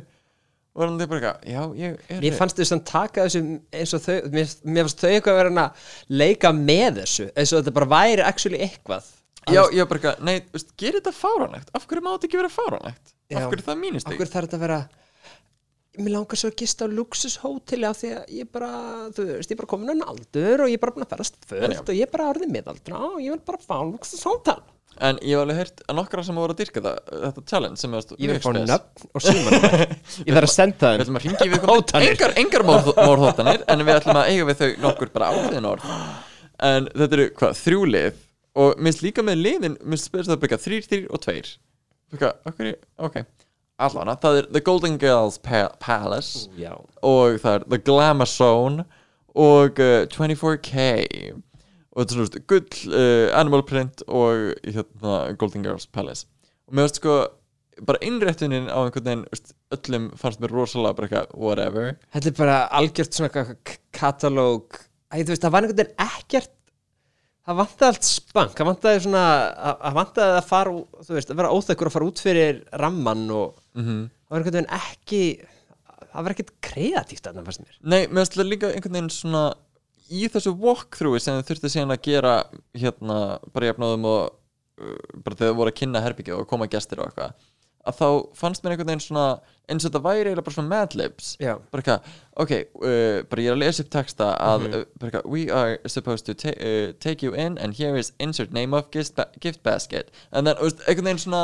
[0.80, 3.42] og þannig er bara eitthvað, já, ég er Mér fannst þau sem taka þessu
[3.80, 5.88] eins og þau mér, mér fannst þau eitthvað að vera að
[6.24, 9.10] leika með þessu eins og þetta bara væri actually eitthvað.
[9.50, 11.70] Já, ég er bara eitthvað, nei, veist, gerir þetta fáránlegt?
[11.74, 13.14] Af hverju má þetta ekki vera fáránlegt?
[13.34, 14.80] Af hverju er það mínist Okkur þarf þetta að vera
[16.00, 18.70] Mér langar svo að gista á luxushóteli af því að ég bara,
[19.16, 21.40] þú veist, ég er bara komin á aldur og ég er bara búin að ferast
[21.50, 24.62] fullt og ég er bara orðið miðaldra og ég vil bara fá luxushótel
[25.00, 27.94] en ég hef alveg heyrt að nokkra sem voru að dyrka það, þetta challenge sem
[27.96, 29.84] er Ég vil fá nöfn og símanúmer
[30.28, 31.68] Ég þarf að senda Við þeim ætlum að ringi við
[32.10, 35.90] engar, engar mórhóttanir en við ætlum að eiga við þau nokkur bara ákveðin orð.
[36.70, 38.22] En þetta eru hvað, þrjú lið?
[38.60, 41.52] Og minnst líka með liðin minnst spyrst það byggja þrýr, þrýr og tveir.
[42.20, 42.72] Okkur,
[43.08, 43.20] ok.
[43.80, 46.74] Allavega, það er The Golden Girls pa Palace Já,
[47.06, 48.84] og það er The Glamour Zone
[49.40, 50.90] og uh, 24K
[52.00, 56.26] og þetta er svona veist, gull, uh, Animal Print og hérna, Golden Girls Palace.
[56.70, 57.18] Og mér veist sko
[57.88, 61.92] bara innréttunin á einhvern veginn veist, öllum fannst mér rosalega bara eitthvað whatever.
[62.16, 64.80] Þetta er bara algjört svona eitthvað katalóg.
[65.12, 66.56] Æ, veist, það var einhvern veginn ekkert
[67.50, 69.22] það vantaði allt spank það vantaði svona,
[69.58, 70.74] að- það vantaði að fara
[71.08, 74.58] þú veist, að vera óþekkur að fara út fyrir ramman og mm það var einhvern
[74.60, 75.22] veginn ekki
[76.10, 77.80] það var ekkert kreatíft þarna fannst mér.
[77.82, 79.44] Nei, mér það líka einhvern veginn svona
[80.10, 82.34] í þessu walkthroughi sem þið þurftu síðan að gera
[82.78, 83.20] hérna
[83.54, 84.22] bara jafnáðum og
[84.82, 87.38] uh, bara þegar þið voru að kynna herbyggja og koma gestir og eitthvað
[87.88, 89.26] að þá fannst mér einhvern veginn svona
[89.70, 92.10] eins og þetta væri eiginlega bara svona madlibs bara eitthvað,
[92.44, 95.94] ok, uh, bara ég er að lesa upp texta að, uh, bara eitthvað, we are
[95.94, 99.30] supposed to ta uh, take you in and here is insert name of gift, ba
[99.40, 100.12] gift basket.
[100.34, 101.44] Then, þú veist, einhvern veginn svona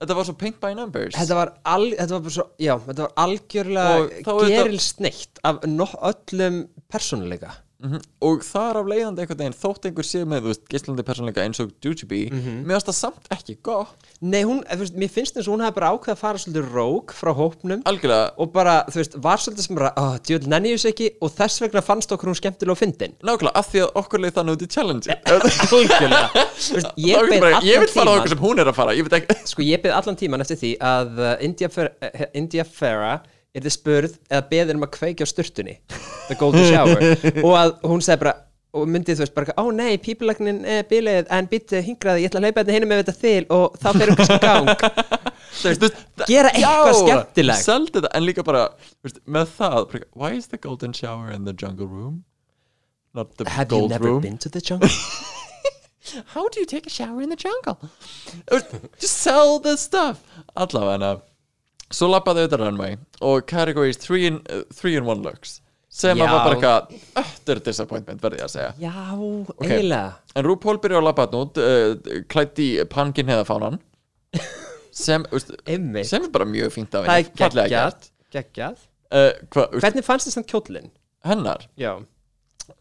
[0.00, 1.16] þetta var svo paint by numbers.
[1.16, 3.96] Þetta var, al, þetta var svo, já, þetta var algjörlega
[4.36, 10.20] er gerilsneitt af öllum persónuleika mm og þar af leiðandi einhvern veginn þótt einhver sé
[10.28, 14.10] með, þú veist, gíslandi persónleika eins og Jujubee, mér finnst það samt ekki gott.
[14.20, 17.14] Nei, hún, veist, mér finnst eins og hún hefði bara ákveð að fara svolítið rók
[17.16, 17.80] frá hópnum.
[17.88, 21.08] Algjörlega, og bara, þú veist, var svolítið sem bara oh, djöld nenni ég þessu ekki.
[21.24, 23.16] Og þess vegna fannst okkur hún skemmtilega og fyndin.
[23.24, 25.18] Nákvæmlega, af því að okkur leið þannig út í challenge.
[25.80, 26.46] Algjörlega.
[26.76, 27.40] Veist, ég, vil
[28.04, 28.76] allan tíman að
[29.48, 33.64] Sko, ég beið allan tíman eftir því að uh, India, Fer uh, India Farah er
[33.66, 35.78] þið spurð eða beðir um að kveikja á sturtunni
[36.28, 37.02] The Golden Shower
[37.46, 38.36] og að hún segi bara
[38.70, 42.38] og myndið þú veist bara, ó nei, pípulagnin er bilið en byttu hingraði, ég ætla
[42.38, 44.68] að hlaupa þetta hinum með þetta þil og þá fyrir kannski í gang.
[45.60, 45.96] Þú veist,
[46.30, 47.64] gera eitthvað skemmtilegt.
[47.66, 48.60] seldi þetta, en líka bara
[49.02, 52.20] veist, með það, bara, why is the golden shower in the jungle room?
[53.12, 54.22] Not the Have you gold never room.
[54.22, 54.88] been to the jungle?
[56.36, 57.90] how do you take a shower in the jungle?
[59.00, 60.22] Just sell the stuff.
[60.56, 61.20] Allavega
[61.90, 65.58] svo lappaði auðvitað runway og categories 3 in, uh, three in 1 looks.
[65.90, 66.22] Sem Já.
[66.22, 68.68] að var bara eitthvað öttur disappointment verði ég að segja.
[68.78, 68.92] Já,
[69.66, 70.12] eiginlega.
[70.38, 73.80] En RuPaul byrjar að lappa þarna út uh, klætt í pankin heða fánan.
[75.00, 76.06] Sem, veist, Einmitt.
[76.10, 78.08] sem er bara mjög fínt af Það henni er fallega geggjað gert.
[78.36, 78.80] Geggjað.
[79.10, 80.90] Uh, hva, veist, Hvernig fannst þið samt kjólinn?
[81.26, 81.66] hennar?
[81.76, 81.92] Já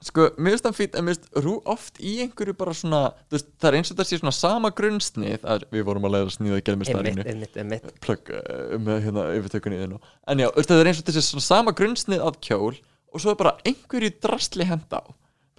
[0.04, 3.49] sko, mér finnst það fínt en mér finnst Rú oft í einhverju bara svona veist,
[3.62, 6.36] það er eins og það sé svona sama grunnsnið að við vorum að leiða að
[6.36, 7.95] sníða að gera með Einmitt, starinu einmitt, einmitt.
[8.04, 11.75] Plugg uh, með hérna yfirtökunni þinn en já, það er eins og þessi svona sama
[11.78, 12.75] grunnsnið að kjól
[13.10, 15.08] og svo er bara einhverju drastli henda á.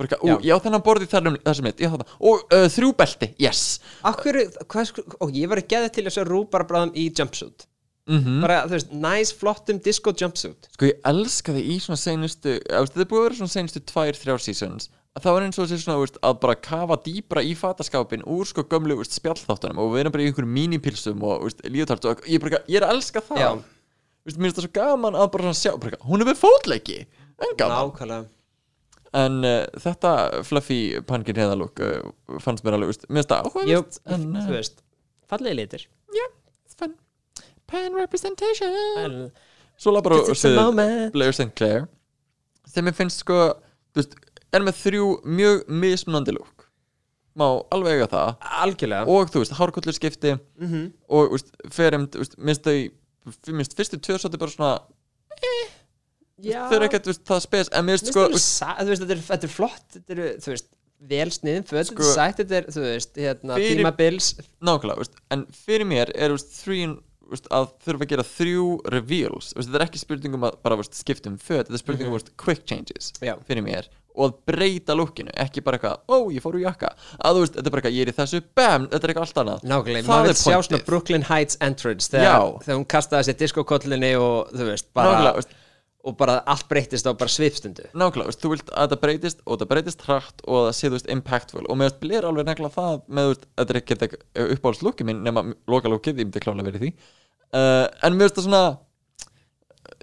[0.00, 0.54] Bara ú, Já.
[0.64, 3.64] þennan borði þar um þessum mitt, þetta og uh, þrjú belti, yes.
[4.08, 7.66] Akkur, hvað og ég var að geða til þess að rú bara bráðum í jumpsuit
[8.08, 10.70] mm bara, þú veist, nice, flottum disco jumpsuit.
[10.74, 12.00] Sko ég elska þið í svona
[12.88, 13.54] þetta er búið að vera svona
[13.92, 14.90] tvær, þrjár seasons.
[15.10, 18.46] Að það var eins og þessi svona veist, að bara kafa dýbra í fataskápin úr
[18.46, 22.20] sko gömlu veist, spjallþáttunum og við erum bara í einhverjum mínipilsum og veist, líðutart og
[22.30, 23.40] ég, bara, ég er að elska það.
[23.42, 23.50] Já.
[24.36, 27.00] mér finnst það svo gaman að bara sjá bara, hún er með fótleiki.
[27.42, 27.90] En gaman.
[27.90, 28.28] Nákvæmlega.
[29.20, 30.10] En uh, þetta
[30.46, 32.12] fluffy pankin heðalúk uh,
[32.44, 34.84] fannst mér alveg, mér finnst það Jú, áhugavert en þú uh, veist,
[35.26, 36.39] fallegi it's fun
[37.70, 38.74] pan representation.
[39.04, 39.30] En-
[39.80, 41.10] svo laði bara.
[41.14, 41.52] Blair St.
[41.56, 41.86] Clair
[42.70, 43.36] sem ég finnst sko
[43.96, 44.12] veist,
[44.54, 46.66] er með þrjú mjög mismunandi lúk
[47.40, 48.30] má alveg eiga það.
[48.64, 49.06] Algjörlega.
[49.08, 53.76] Og þú veist, hárkollir skipti mm og þú veist, ferum, þú veist, minnst þau minnst
[53.78, 54.72] fyrstu svolítið bara svona
[56.40, 57.68] Já, þau eru ekkert, það spes.
[57.76, 60.68] En minnst Mér sko, þetta er, þetta er flott þetta er, þú veist,
[61.10, 64.28] vel sniðin föt Sko, þetta er sætt, þetta er, þú veist, hérna, fyrir- tímabils.
[64.64, 66.86] Nákvæmlega, en fyrir mér er, þú
[67.30, 68.66] að þurfa að gera þrjú
[68.96, 71.84] reveals, þetta er ekki spurning um að bara, þú veist, skipta um föt, þetta er
[71.84, 73.36] spurning um, veist, quick changes Já.
[73.48, 76.90] fyrir mér og að breyta lukkinu, ekki bara eitthvað ó, ég fór úr jakka,
[77.22, 79.26] að þú veist, þetta er bara eitthvað ég er í þessu, bam, þetta er eitthvað
[79.26, 79.66] allt annað.
[79.70, 84.50] Nákvæmlega, maður vil sjá svona Brooklyn Heights entrance þegar, þegar hún kastaði sér diskokollinni og
[84.50, 85.60] þú veist, bara nákvæmlega,
[86.04, 87.84] og bara allt breyttist á bara svipstundu.
[87.92, 91.10] Nákvæmlega, þú vilt að þetta breytist og þetta breytist hratt og það sé, þú veist,
[91.12, 91.64] impactful.
[91.66, 94.20] Og mér blir alveg nefnilega það með, þú veist, þetta er ekki
[94.56, 96.92] uppáhalds lukki minn nema loka lukkið, ég myndi klálega verið því.
[97.50, 98.64] Uh, en mér finnst það svona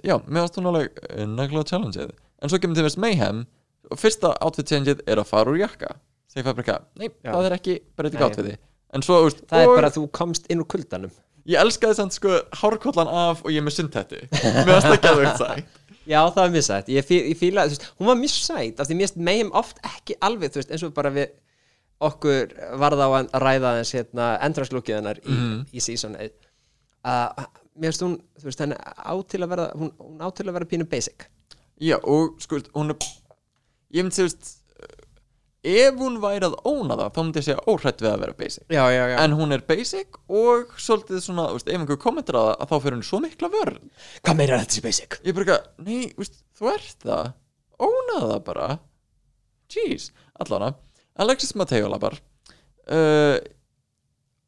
[0.06, 3.44] já, mér finnst það alveg uh, nefnilega challengeið, en svo kemur til veist Mayhem
[3.88, 5.96] og fyrsta outfit changeið er að fara úr jakka.
[6.38, 7.32] Bara ekki, nei, Já.
[7.32, 8.26] það er ekki breyting Nei.
[8.28, 8.58] outfiti
[8.94, 11.14] en svo, þú veist, Það er og bara að þú komst inn úr kuldanum.
[11.48, 15.40] Ég elskaði samt sko hárkollan af og ég er með sundtættu mér finnst það geðvegt
[15.40, 15.77] sætt
[16.08, 18.80] Já, það var mjög sætt, ég, fí, ég fíla, þú veist, hún var mjög sætt
[18.80, 21.34] af því mér meðum oft ekki alveg, þú veist, eins og bara við
[22.08, 25.66] okkur varða á að ræða þess hérna, endrarslúkið hennar í, Mhm.
[25.74, 26.30] í seasonið
[27.04, 27.46] að
[27.78, 30.52] mér finnst hún, þú veist, henni á til að vera hún, hún á til að
[30.52, 31.26] vera pínu basic.
[31.80, 32.96] Já, og sko, hún er
[33.92, 34.57] ég myndi segja, veist
[35.68, 38.64] ef hún væri að óna það, þá myndi ég segja óhrætt við að vera basic,
[38.72, 39.16] Já, já, já.
[39.24, 42.76] En hún er basic og svolítið svona, veist, ef einhver kommentar á það að þá
[42.84, 43.90] fyrir hún svo mikla vörn.
[44.22, 45.18] Hvað meira er þetta sé basic?
[45.28, 47.32] ég bara nei, veist, þú ert það.
[47.78, 48.68] Óna það bara.
[49.68, 50.72] Jeez, allana
[51.20, 52.16] Alexis Mateo labar
[52.88, 53.36] uh,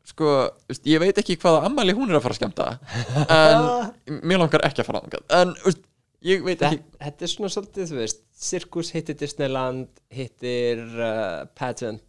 [0.06, 0.30] sko,
[0.70, 2.68] veist, ég veit ekki hvaða ammali hún er að fara að skemmta
[3.36, 5.82] en mér langar ekki að fara að en, veist,
[6.26, 6.82] ég veit ekki.
[7.00, 12.02] Þetta, er svona svolítið, þú veist Circus hittir Disneyland hittir uh, Pageant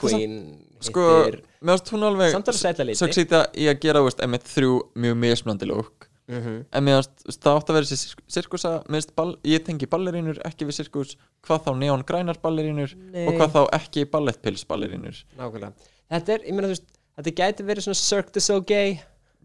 [0.00, 0.36] Queen
[0.82, 2.98] sko, hittir finnst hún alveg Samt alveg sætla liti.
[3.00, 6.60] succeeda í að gera, veist, einmitt þrjú mjög mismunandi lúk Mhm.
[6.72, 8.70] en mér finnst, þú veist, það átt að vera þessi sirkusa,
[9.16, 12.92] ball, ég tengi ballerínur ekki við sirkus, hvað þá neongrænar ballerínur
[13.26, 15.24] og hvað þá ekki ballettpils ballerínur.
[15.36, 15.72] Nákvæmlega.
[16.10, 16.86] Þetta er, ég meina, þú veist
[17.20, 19.00] Þetta gæti verið svona Cirque du Soleil.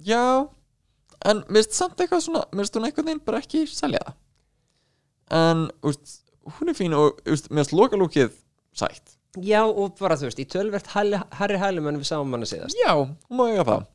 [0.06, 0.48] Já,
[1.26, 4.16] en mér finnst samt eitthvað svona, mér finnst hún einhvern veginn bara ekki selja það.
[5.36, 6.18] En, veist,
[6.58, 8.34] hún er fín og, finnst lokalúkið
[8.78, 9.16] sætt.
[9.44, 12.78] Já, og bara, þú veist, í tölvert Harry, Harry Hælumann við sáum hana síðast.
[12.80, 13.88] Já, hún má eiga það.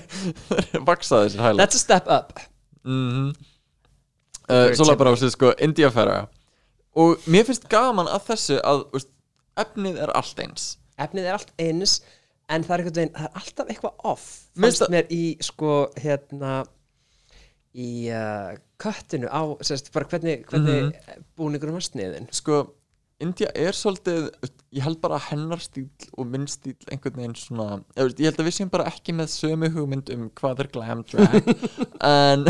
[0.88, 2.38] Vaksa þessir hæla That's a step up.
[2.88, 3.34] Mm
[4.48, 6.24] uh, Svo lappar á sig sko Indiafæra
[6.98, 9.12] Og mér finnst gaman að þessu að veist,
[9.60, 10.66] efnið er allt eins.
[11.00, 12.00] Efnið er allt eins
[12.48, 14.28] En það er veginn, það er alltaf eitthvað off
[14.58, 16.64] Fannst mér í, sko, hérna
[17.72, 18.52] Í uh,
[18.82, 21.22] köttinu á, sérst, hvernig, hvernig Mhm.
[21.38, 22.66] búningurum var sniðin Sko,
[23.22, 24.26] India er svolítið
[24.72, 25.86] Ég held bara hennar stíl
[26.18, 29.28] og minn stíl einhvern veginn svona ég, ég held að við séum bara ekki með
[29.32, 31.48] sömu hugmynd um hvað er glam drag
[32.08, 32.46] En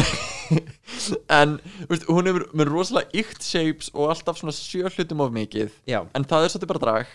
[1.33, 1.59] En
[1.91, 6.03] veist, hún hefur með rosalega ykt shapes og alltaf svona sjö hlutum of mikið Já,
[6.15, 7.15] en það er svolítið bara drag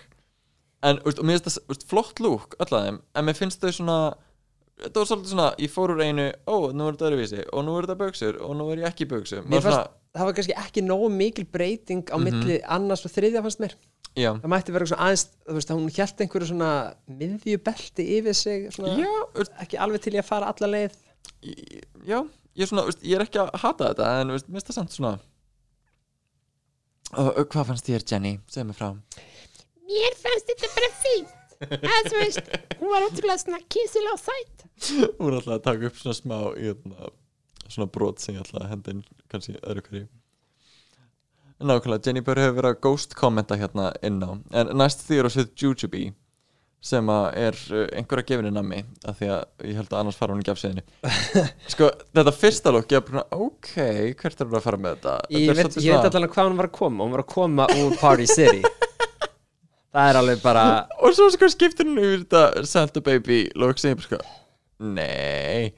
[0.84, 3.62] en veist, og mér finnst það veist, flott lúk öll að þeim, en mér finnst
[3.62, 4.00] þau svona
[4.78, 7.78] þetta var svolítið svona, ég fór úr einu ó, nú er þetta öðruvísi, og nú
[7.80, 11.46] er þetta böksur og nú er ég ekki fannst það var kannski ekki nógu mikil
[11.46, 12.24] breyting á Mhm.
[12.24, 13.74] milli annars og þriðja fannst mér.
[14.18, 16.70] Já, það mætti vera svona aðeins, þú veist, hún hjælt einhverju svona
[17.10, 19.12] miðjubelti yfir sig svona, já,
[19.62, 20.96] ekki alveg til í að fara alla leið.
[21.44, 22.22] Ég- já
[22.56, 24.92] ég er svona, veist, ég er ekki að hata þetta en mér finnst það samt
[24.92, 25.20] svona
[27.18, 28.90] og hvað fannst þér Jenny, segð mér frá
[29.88, 31.34] Mér fannst þetta bara fínt.
[31.58, 34.58] Að þú veist, hún var ótrúlega svona kísilega og sætt
[35.18, 37.10] hún er alltaf að taka upp svona smá jötna,
[37.66, 40.06] svona brot sem ég ætla að henda inn kannski öðru hverju.
[41.58, 44.32] Nákvæmlega, Jenny Burr hefur verið að ghost kommenta hérna inn á.
[44.54, 46.14] En næst því er á svið Jujubee
[46.88, 50.36] sem að er uh, einhverja gefinu nammi af því að ég held að annars fara
[50.36, 50.84] hún ekki af sviðinu
[51.74, 53.72] sko, þetta fyrsta lók ég er bara, ok,
[54.22, 55.16] hvert er hún að fara með þetta?
[55.34, 57.08] Ég Þetta veit, ég veit allan hvað hún var að koma.
[57.08, 58.62] Hún var að koma úr Party City
[59.96, 60.66] það er alveg bara
[61.00, 64.22] og svo sko skiptir hún yfir þetta Santa Baby lók sem ég bara sko
[64.80, 65.74] nei.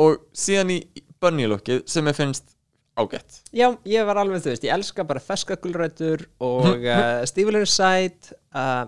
[0.00, 0.78] Og síðan í
[1.22, 2.56] Bunny lókið sem ég finnst
[2.98, 3.42] ágætt.
[3.54, 8.32] Já, ég var alveg, þú veist, ég elska bara ferska gulrætur og uh, er sæt
[8.52, 8.84] uh,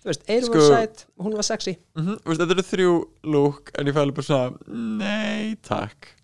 [0.00, 1.76] þú veist, Sko- var sæt og hún var sexy.
[1.96, 4.56] Mm -hmm, veist, þetta eru þrjú lúk en ég fæli bara svona
[4.98, 6.14] nei takk.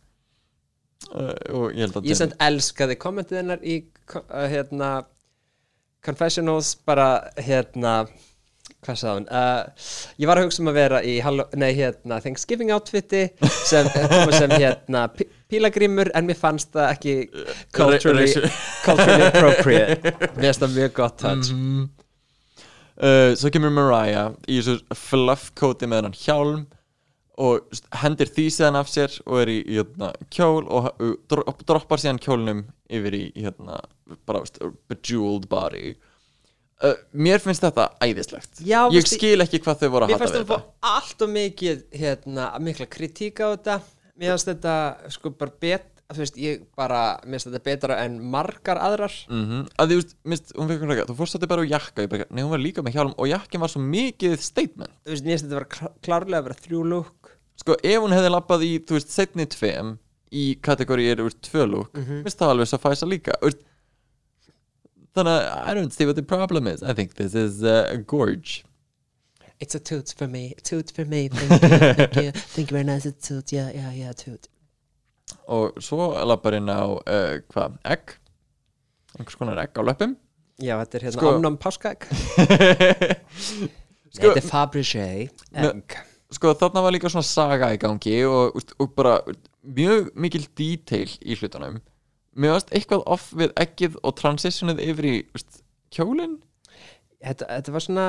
[1.07, 5.07] Uh, og ég held að ég send elskaði kommentið hennar í uh, hérna
[6.07, 7.09] confessionals bara
[7.43, 7.99] hérna
[8.87, 9.25] hvað sagði hún?
[9.35, 9.89] Uh,
[10.23, 13.25] ég var að hugsa um að vera í Hallo nei, hérna, Thanksgiving outfiti
[13.67, 13.89] sem,
[14.37, 17.15] sem hérna pí- pílagrímur en mér fannst það ekki
[17.75, 18.53] culturally, Ra-
[18.85, 20.15] culturally appropriate.
[20.37, 21.51] Mér finnst það mjög gott touch.
[21.51, 21.89] Mhm.
[23.03, 26.63] uh, svo kemur Mariah í þessu fluffkóti með hennan hjálm
[27.37, 27.67] og
[28.01, 30.87] hendir því síðan af sér og er í, í hérna, kjól og
[31.29, 33.81] dro- droppar síðan kjólnum yfir í hérna,
[34.29, 34.45] bara
[34.89, 35.97] bejeweled body.
[36.85, 38.61] Uh, mér finnst þetta æðislegt.
[38.61, 40.73] Já, ég veistu- skil ekki hvað þau voru að Mér hata fannst við það þetta.
[40.81, 43.77] fá allt og mikið hérna, mikla kritík á þetta.
[44.21, 44.75] Mér fannst þetta
[45.17, 49.15] sko bara bet veist, ég bara, mér finnst þetta betra en margar aðrar.
[49.29, 52.07] Mm að því, veist, minnst, hún fikk hún ekki þú fórst þetta bara á jakka,
[52.31, 54.93] nei hún var líka með hjálm og jakkin var svo mikið statement.
[55.03, 57.26] Þú veist, mér finnst þetta vera klárlega að vera þrjú lúk
[57.57, 59.97] sko, ef hún hefði lappað í, þú veist, setni tveim
[60.33, 62.23] í kategóriðir úr tvö lúk Mhm.
[62.25, 63.33] minnst það alveg svo fæsa líka.
[63.43, 63.63] Veist,
[65.17, 66.83] þannig að I don't see what the problem is.
[66.83, 68.65] I think this is uh, a gorge.
[69.59, 71.29] It's a toot for me, toot for me.
[71.29, 74.49] Thank you, thank you, thank you very nice It's toot, yeah, yeah, yeah, toot.
[75.49, 78.13] Og svo lappar inn á uh, hvað, egg?
[79.19, 80.13] Einhvers konar egg á löpum
[80.61, 82.05] Já, þetta er hérna Sko- sko, omnum páskaegg.
[83.37, 83.67] Sko,
[84.21, 85.07] Þetta er Fabergé
[85.57, 85.97] egg
[86.37, 89.19] sko þarna var líka svona saga í gangi og, og bara
[89.67, 91.81] mjög mikil detail í hlutunum.
[92.37, 95.63] Mér varst eitthvað off við eggið og transitionið yfir í úst,
[95.95, 96.39] kjólinn?
[97.25, 98.09] Þetta, þetta var svona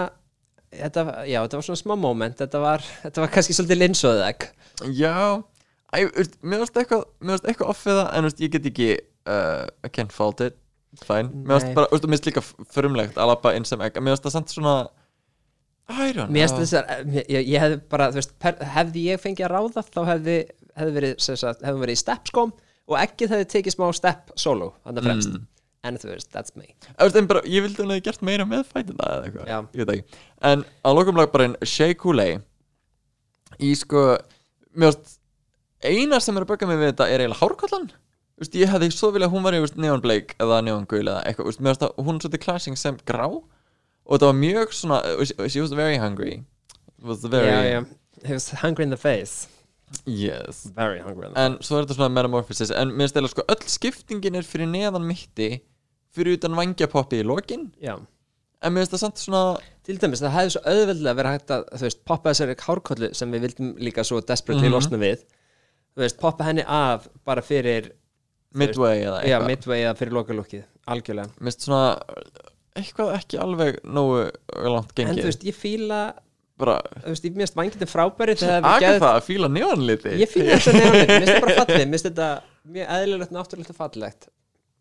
[0.75, 2.39] þetta, Já, þetta var svona smá moment.
[2.39, 4.49] Þetta var, þetta var kannski svolítið linsóðið egg.
[4.97, 5.15] Já
[5.95, 7.05] Æ, úst, mér varst eitthvað,
[7.37, 8.87] eitthvað off við það en úst, ég get ekki
[9.31, 10.57] uh, I can't fault it.
[10.99, 14.17] Fine, mér varst bara, mér varst líka förumlegt að lappa inn sem egg, en mér
[14.17, 14.73] varst það samt svona
[15.87, 19.83] Mér finnst þessar, ég, ég hefði bara, þú veist, per, hefði ég fengið að ráða
[19.87, 20.39] þá hefði,
[20.79, 22.55] hefði verið, sagt, hefði verið í step skóm
[22.87, 25.37] og ekkið hefði tekið smá step solo, þannig að fremst.
[25.37, 25.45] Mm.
[25.87, 26.73] En þú veist, that's me.
[27.29, 29.59] Bara, ég vildi hún hefði gert meira með fætina eða eitthvað, Já.
[29.77, 32.41] ég veit ekki en að lokum lag bara einn Shea Coulee
[33.63, 34.03] í sko
[34.77, 35.15] mér veist,
[35.85, 37.87] eina sem er að bögga mig við þetta er eiginlega hárkollan
[38.37, 40.99] Þú veist, ég hefði svo vilja að hún var í neon bleik eða neon gul
[41.01, 43.23] eða eitthvað, þú veist, mér veist að hún er svolítið clashing sem grá
[44.07, 45.01] og þetta var mjög svona,
[45.51, 46.43] she was very hungry
[47.03, 47.85] was very, Já, já.
[48.25, 49.47] He was hungry in the face.
[50.05, 53.45] yes Very hungry in the en svo er þetta svona metamorphosis en mér eða sko
[53.47, 55.61] öll skiptingin er fyrir neðan mitti
[56.15, 57.83] fyrir utan vangjapoppi í lokin face.
[57.83, 57.95] Já.
[58.63, 59.43] en mér finnst það samt svona
[59.87, 63.31] Til dæmis, það hefði svo auðveldlega verið hægt að, þú veist, poppa þessari hárkollu sem
[63.31, 64.73] við vildum líka svo desperately Mhm.
[64.73, 65.21] losna við.
[65.95, 67.91] Þú veist, poppa henni af bara fyrir,
[68.53, 71.29] midway eða já, eitthvað midway eða fyrir lokalúkið, algjörlega.
[71.39, 72.01] Mér finnst svona
[72.79, 74.23] eitthvað ekki alveg nógu
[74.67, 75.99] langt En gengið þú veist, ég fíla,
[76.59, 80.15] bara þú veist, ég minnst vangið frábæri þegar aga það að fíla neonliti.
[80.21, 82.29] Ég fýla þetta nefnir, mér finnst þetta bara fallið Mér finnst þetta
[82.77, 84.21] mjög eðlilegt, náttúrulegt og fallegt.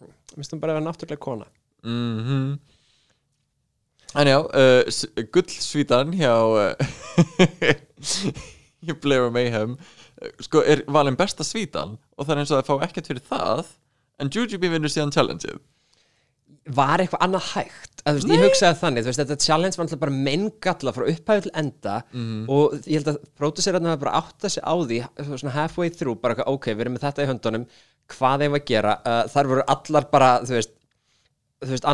[0.01, 1.47] Mér finnst þetta bara að vera náttúrulega kona.
[1.87, 2.57] Mm
[4.17, 6.33] En já, uh, gullsvítan hjá
[8.87, 12.69] hjá Blair Mayhem uh, sko er valin besta svítan og það er eins og það
[12.71, 13.65] fá ekkert fyrir það
[14.23, 15.59] en Jujubee vinnur síðan challengeið
[16.67, 17.93] Var eitthvað annað hægt.
[18.07, 21.05] Að, þú veist, Ég hugsaði þannig, þú veist, þetta challenge var alltaf bara meingalla frá
[21.11, 21.95] upphæðu til enda
[22.49, 24.99] og ég held að pródusserarna hafa bara átt að sig á því
[25.39, 27.67] svona halfway through, bara ok, við erum með þetta í höndunum
[28.07, 28.97] hvað þeim að gera?
[29.03, 30.73] Uh, þar voru allar bara, þú veist
[31.65, 31.87] þú veist,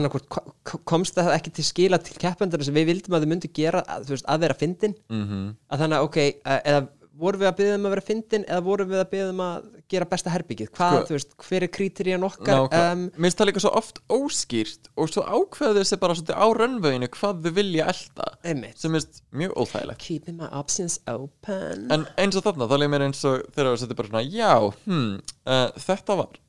[0.64, 3.84] ko- komst það ekki til skila til keppendurinn sem við vildum að þau myndu gera
[3.86, 4.94] að, þú veist, að vera fyndin.
[5.08, 5.54] Mm -hmm.
[5.70, 6.88] að þannig ok, uh, eða
[7.20, 9.64] vorum við að byggja um að vera fyndin eða vorum við að byggja um að
[9.92, 12.62] gera besta herbyggið hvað, Sko- þú veist, hver er krítirían okkar?
[12.64, 16.46] um, Mér finnst það líka svo oft óskýrt og svo ákveðu þessi bara svolítið á
[16.60, 20.00] rönnvöginu hvað þau vilja elda einmitt, sem finnst mjög óþægilegt.
[20.06, 21.84] Keeping my options open.
[21.92, 24.54] En eins og þarna, þá leið mér eins og þegar það setið bara svona, já,
[24.86, 25.12] hmm,
[25.46, 26.40] uh, þetta var,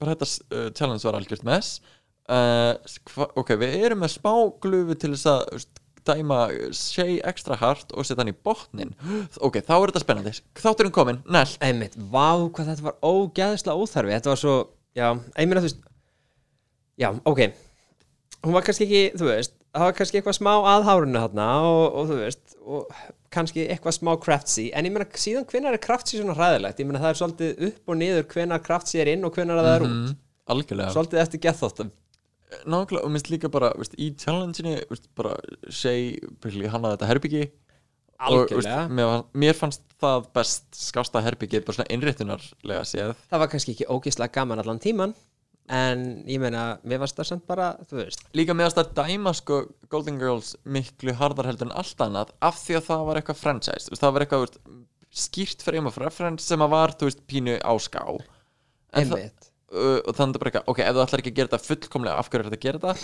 [0.00, 1.80] bara þetta uh, challenge var algjört mess.
[2.28, 2.74] Uh,
[3.40, 5.68] ok, við erum með smá glufu til þess að
[6.08, 6.38] dæma
[6.76, 8.94] shea ekstra hart og setja hann í botnin.
[9.46, 10.32] Ok, þá er þetta spennandi.
[10.58, 11.54] Þátturinn kominn, nell.
[11.64, 14.56] einmitt, vá hvað þetta var ógæðislega óþarfi þetta var svo,
[14.98, 15.84] já, ég meina þú veist
[16.98, 17.44] já, ok
[18.46, 21.84] hún var kannski ekki, þú veist það var kannski eitthvað smá að hárunu þarna og,
[22.00, 23.00] og þú veist, og
[23.34, 27.02] kannski eitthvað smá craftsy, en ég meina síðan hvenær er craftsy svona hræðilegt, ég meina
[27.02, 29.92] það er svolítið upp og niður hvenær craftsy er inn og hvenær það er út
[29.98, 30.14] Mm,
[30.54, 30.94] algjörlega.
[30.94, 31.90] svolítið eftir gethóttum
[32.64, 35.34] Nákvæmlega, og minnst líka bara, veist, í challenge-inni, veist, bara
[35.68, 37.42] basically, hann að þetta herbyggi.
[38.28, 43.12] Og, veist, mér, mér fannst það best skásta herbyggið, bara svona innréttunarlega séð.
[43.30, 45.14] það var kannski ekki ógeðslega gaman allan tíman
[45.68, 49.60] en ég meina, mér varst það samt bara, þú veist líka meðast að dæma sko
[49.92, 53.92] Golden Girls miklu harðar heldur en allt annað af því að það var eitthvað franchise
[53.92, 54.56] veist, það var eitthvað
[55.24, 59.47] skýrt frame of reference sem að var, þú veist, pínu á ská En það, einmitt
[59.74, 62.22] uh, og þannig er bara eitthvað, ok, ef þú ætlar ekki að gera þetta fullkomlega
[62.22, 62.94] af hverju er þetta að gera þetta?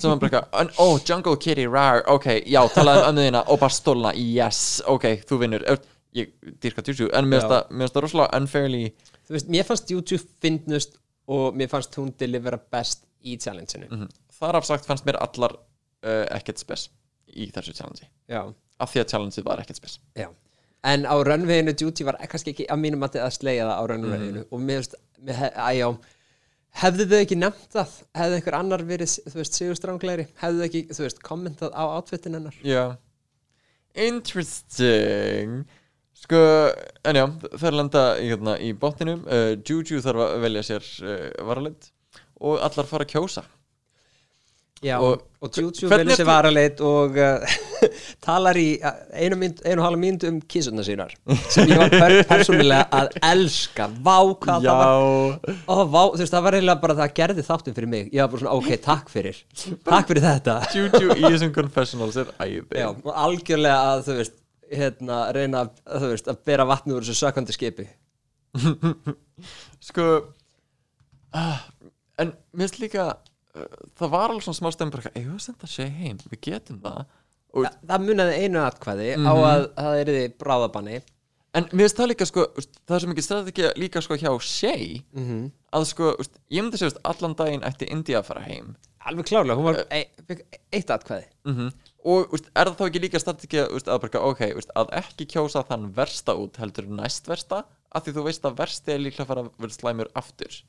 [0.00, 3.76] Sem er bara eitthvað, oh, Jungle Kitty, rar ok, já, talaði um ömmuðina og bara
[3.76, 5.68] stólna yes, ok, þú vinnur.
[6.16, 8.88] Ég dýrka tjúsjú, en mér finnst það rosalega unfairly
[9.28, 10.96] þú veist, mér fannst YouTube finnust
[11.30, 13.86] og mér fannst hún delivera best í challenge-inu.
[13.86, 14.08] Mm
[14.40, 16.88] þar af sagt fannst mér allar uh, ekkert spes
[17.30, 18.42] í þessu challenge Já,
[18.80, 19.98] af því að challengeið var ekkert spes.
[20.18, 20.30] Já
[20.82, 24.62] En á rönnveginu Duty var kannski ekki að mínum að slegja það á rönnveginu og
[24.64, 25.88] mér veist, mér, he- að já.
[26.80, 27.94] Hefðu þau ekki nefnt það?
[28.16, 31.82] Hefðu einhver annar verið, þú veist, sigur stránglegri hefðu þau ekki, þú veist, kommentað á
[31.98, 32.56] outfitin hennar?
[32.64, 32.84] Já.
[33.98, 35.64] Interesting.
[36.20, 36.40] Sko,
[37.08, 37.24] en já,
[37.56, 39.22] það er lenda í, hérna, í botninum.
[39.26, 41.88] Uh, Juju þarf að velja sér uh, varalind.
[42.40, 43.44] Og allar fara að kjósa
[44.80, 47.52] Já, Og og, hvernig velur sér varaleit og uh,
[48.26, 51.14] talar í uh, einu, mynd, einu og halva mínútu um kísuna sínar
[51.52, 53.86] sem ég var per persónulega að elska.
[54.04, 57.76] Vá, hvað það var Ó, vá, þú veist, það var eiginlega bara það gerði þáttum
[57.78, 58.10] fyrir mig.
[58.12, 59.40] Ég var bara svona, ok, takk fyrir.
[59.88, 60.58] Takk fyrir þetta.
[60.76, 62.66] Juju í þessum confessionals er æði.
[62.82, 64.36] Já, og algjörlega að, þú veist
[64.80, 67.88] hérna, reyna, að, þú veist, að bera vatni úr þessu sökandi skipi.
[69.88, 70.06] Sko
[71.36, 71.60] ah,
[72.20, 73.29] En mér finnst líka uh,
[73.98, 77.00] það var alveg svona smá stemmur við að senda sé heim, við getum það.
[77.50, 79.46] Og, Þa, Það munaði einu atkvæði á Mhm.
[79.50, 81.00] að það er þið bráðabanni.
[81.52, 82.44] En mér finnst það líka sko,
[82.86, 86.12] það er svo mikið strategið líka sko hjá Shay mm að sko,
[86.50, 88.76] ég myndi segja allan daginn ætti India að fara heim.
[89.06, 90.04] Alveg klárlega, hún var e,
[90.72, 91.26] eitt atkvæði.
[91.44, 91.72] Mm
[92.02, 94.40] og úst, er það þá ekki líka strategið að bara, ok,
[94.74, 98.92] að ekki kjósa þann versta út heldur næst versta af því þú veist að versti
[98.94, 100.62] er líklega að fara vera slæmur aftur?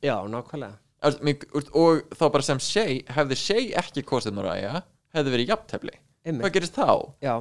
[0.00, 4.82] Já, nákvæmlega og þá bara sem Shay hefði Shay ekki kosið Mariah
[5.16, 5.94] hefði verið jafntefli
[6.26, 6.44] Einmitt.
[6.44, 6.90] hvað gerist þá?
[7.24, 7.34] Já,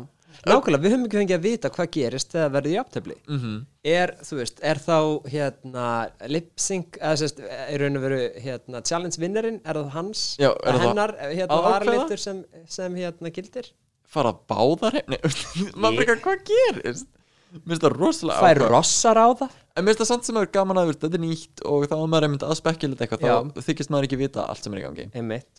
[0.48, 3.58] nákvæmlega, við höfum ekki fengið að vita hvað gerist þegar verður jafntefli Mm -hmm.
[3.90, 4.98] Er, þú veist, er þá
[5.34, 5.86] hérna
[6.28, 10.74] lip-sync, eða sérst er raun og veru hérna challenge vinnerinn er það hans, Já, er
[10.74, 11.72] það hennar hérna að ákveða?
[11.80, 13.72] varalitur sem, sem hérna gildir
[14.08, 15.06] fara báðar heim?
[15.12, 17.08] Nei, úst, maður Ég- ekki hvað gerist
[17.54, 19.56] mér finnst það rosalega Fær áhuga- rossar á það?
[19.80, 21.96] En mér finnst það samt sem er gaman að úst, þetta er nýtt og þá
[22.00, 24.86] er maður einmitt að spekjulita eitthvað þá þykist maður ekki vita allt sem er í
[24.86, 25.08] gangi.
[25.16, 25.50] Einmitt,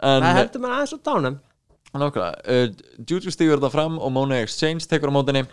[0.00, 1.36] En það heldur maður aðeins á dánum.
[1.96, 5.44] Nákvæmlega, uh, Juju stígur þetta fram og Monet Exchange tekur á mótinni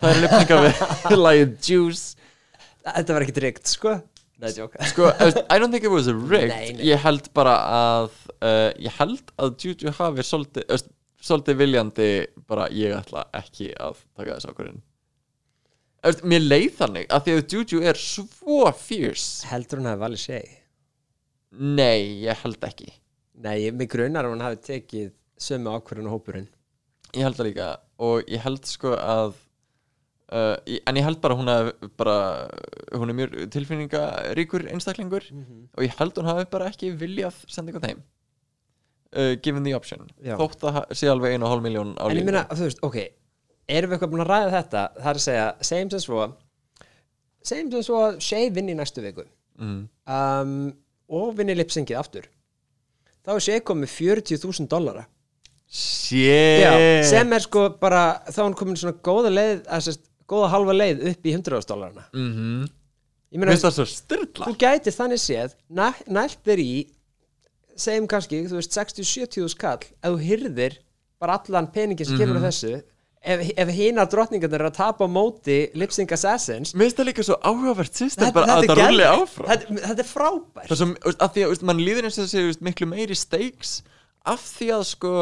[0.00, 2.16] Það er lipninga við lagið Juice.
[2.84, 3.94] Þetta var ekki drygt, sko.
[4.40, 6.48] Nei, djóka Sko, veist, I don't think it was rigged.
[6.52, 6.84] Nei, nei.
[6.88, 8.06] Ég held bara að
[8.40, 10.88] uh, Ég held að Juju hafi svolítið, veist,
[11.20, 12.06] svolítið viljandi
[12.48, 14.80] bara ég ætla ekki að taka þess ákvörðin
[16.00, 19.44] Veist, Mér leið þannig að því að Juju er svo fierce.
[19.50, 20.40] Heldur hún hafi valið sé
[21.50, 22.88] Nei, ég held ekki.
[23.42, 25.08] Nei, mig grunar að hún hafi tekið
[25.40, 26.46] sömu ákvörðun og hópurinn.
[27.16, 27.70] Ég held það líka
[28.06, 29.32] og ég held sko að
[30.30, 32.16] uh, ég, en ég held bara að hún hef bara
[32.94, 37.88] hún er mjög tilfinningaríkur einstaklingur og ég held hún hafi bara ekki viljað senda eitthvað
[37.90, 38.04] þeim.
[39.10, 40.06] Uh, given the option.
[40.22, 40.36] Já.
[40.38, 43.00] þótt að sé alveg einu og hálf miljón á En ég meina, þú veist, ok
[43.70, 44.82] Erum við eitthvað búin að ræða þetta?
[44.96, 46.26] Það er að segja, segjum sem svo
[47.50, 49.24] Segjum sem svo að Shay vinni næstu viku.
[49.60, 49.80] Mm.
[50.16, 50.58] um,
[51.10, 52.26] Og vinni lipsingið aftur.
[53.24, 55.06] Þá er Shay komið 40.000 dollara.
[57.06, 61.00] Sem er sko bara Þá er hann komin svona góða leið sest, Góða halva leið
[61.10, 62.04] upp í 100.000 dollarana.
[62.14, 62.68] Mm -hmm.
[63.30, 66.74] Ég meina, þú gæti þannig séð næ, nælt þér í
[67.78, 70.78] segjum kannski, þú veist 60-70 skall ef þú hyrðir
[71.22, 72.82] bara allan peningin sem kemur á þessu
[73.22, 77.36] ef, ef hinar drottningarnir er að tapa móti Lipsing Assassins Mér finnst það líka svo
[77.44, 79.24] áhugavert system bara að það geðveikt.
[79.24, 82.64] áfram þetta, þetta er frábært Það sem, að því að mann líður eins og þessi
[82.70, 83.74] miklu meiri stakes
[84.24, 85.12] af því að sko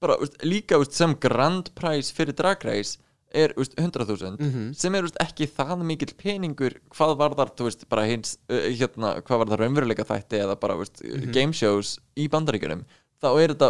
[0.00, 2.98] bara líka sem grand prize fyrir drag race
[3.36, 4.74] er veist, 100.000 Mhm.
[4.78, 9.46] sem er ekki það mikill peningur hvað var þar, veist, hins uh, hérna, hvað var
[9.50, 11.32] það raunveruleika þætti eða bara veist, Mhm.
[11.32, 12.84] game shows í bandaríkunum
[13.22, 13.68] þá er þetta,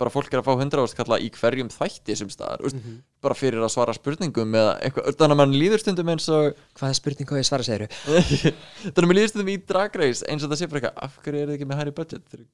[0.00, 2.96] bara fólk er að fá 100 áskalla í hverjum þætti sem staðar veist, Mhm.
[3.22, 6.88] bara fyrir að svara spurningum eða eitthvað, þannig að mann líður stundum eins og hvað
[6.90, 7.88] er spurning hvað ég svara segiru
[8.92, 11.18] Þannig að mér líðist þetta í Drag Race eins og það sé bara eitthvað, af
[11.22, 12.24] hverju eru þið ekki með hærri budget?
[12.32, 12.44] Þeir,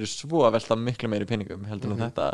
[0.00, 2.30] eru svo að velta miklu meiri peningum heldur en þetta.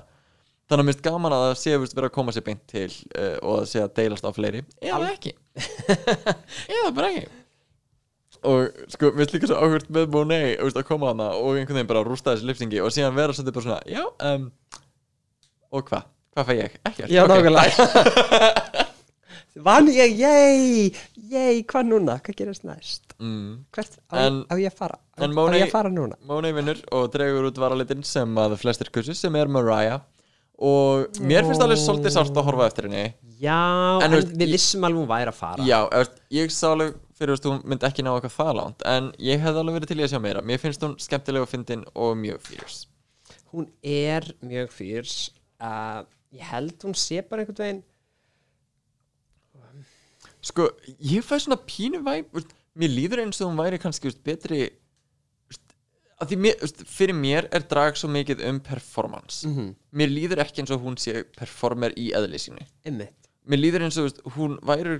[0.66, 2.88] Þannig að mér finnst gaman að það sé veist, vera að koma sér beint til
[2.90, 4.62] uh, og það sé að deilast á fleiri.
[4.82, 5.34] Eða ekki.
[6.70, 7.28] Eða bara ekki
[8.46, 12.04] og sko, finnst líka svo áhugurt með Monet að koma hana og einhvern veginn bara
[12.06, 14.46] rústa þessi lipsingi og síðan vera svolítið bara svona, já um,
[15.76, 16.06] og hvað?
[16.36, 16.78] Hvað fæ ég?
[16.90, 17.10] Ekkert?
[17.12, 18.86] Já, Ok, nákvæmlega.
[19.66, 20.90] Vann ég, yey
[21.32, 23.14] yey, hvað núna, hvað gerist næst?
[23.16, 23.64] Mm.
[23.72, 24.98] hvert, á, En- á ég að fara?
[25.16, 26.18] Á, en á ég að fara núna?
[26.28, 30.02] Monet vinnur og dregur út varalitin sem að flestir kussu sem er Mariah.
[30.56, 33.06] Og mér finnst alveg svolítið sárt að horfa eftir henni.
[33.40, 33.56] Já,
[34.04, 35.66] En en, við vissum alveg hún væri að fara.
[35.68, 35.80] Já,
[36.32, 39.62] ég sá alveg fyrir að hún myndi ekki ná eitthvað það langt en ég hefði
[39.62, 40.44] alveg verið til í að sjá meira.
[40.44, 42.86] Mér finnst hún skemmtilega og fyndin og mjög fierce.
[43.52, 46.02] Hún er mjög fyrst uh,
[46.34, 47.84] ég held hún sé bara einhvern veginn
[50.46, 50.68] Sko,
[51.02, 54.60] ég fæ svona pínu veist, mér líður eins og hún væri kannski veist, betri
[56.22, 59.48] að mér, veist, fyrir mér er drag svo mikið um performance.
[59.48, 59.74] Mhm.
[59.92, 62.62] mér líður ekki eins og hún sé performer í eðli sínu.
[62.86, 63.16] Einmitt.
[63.46, 64.98] Mér líður eins og veist, hún væri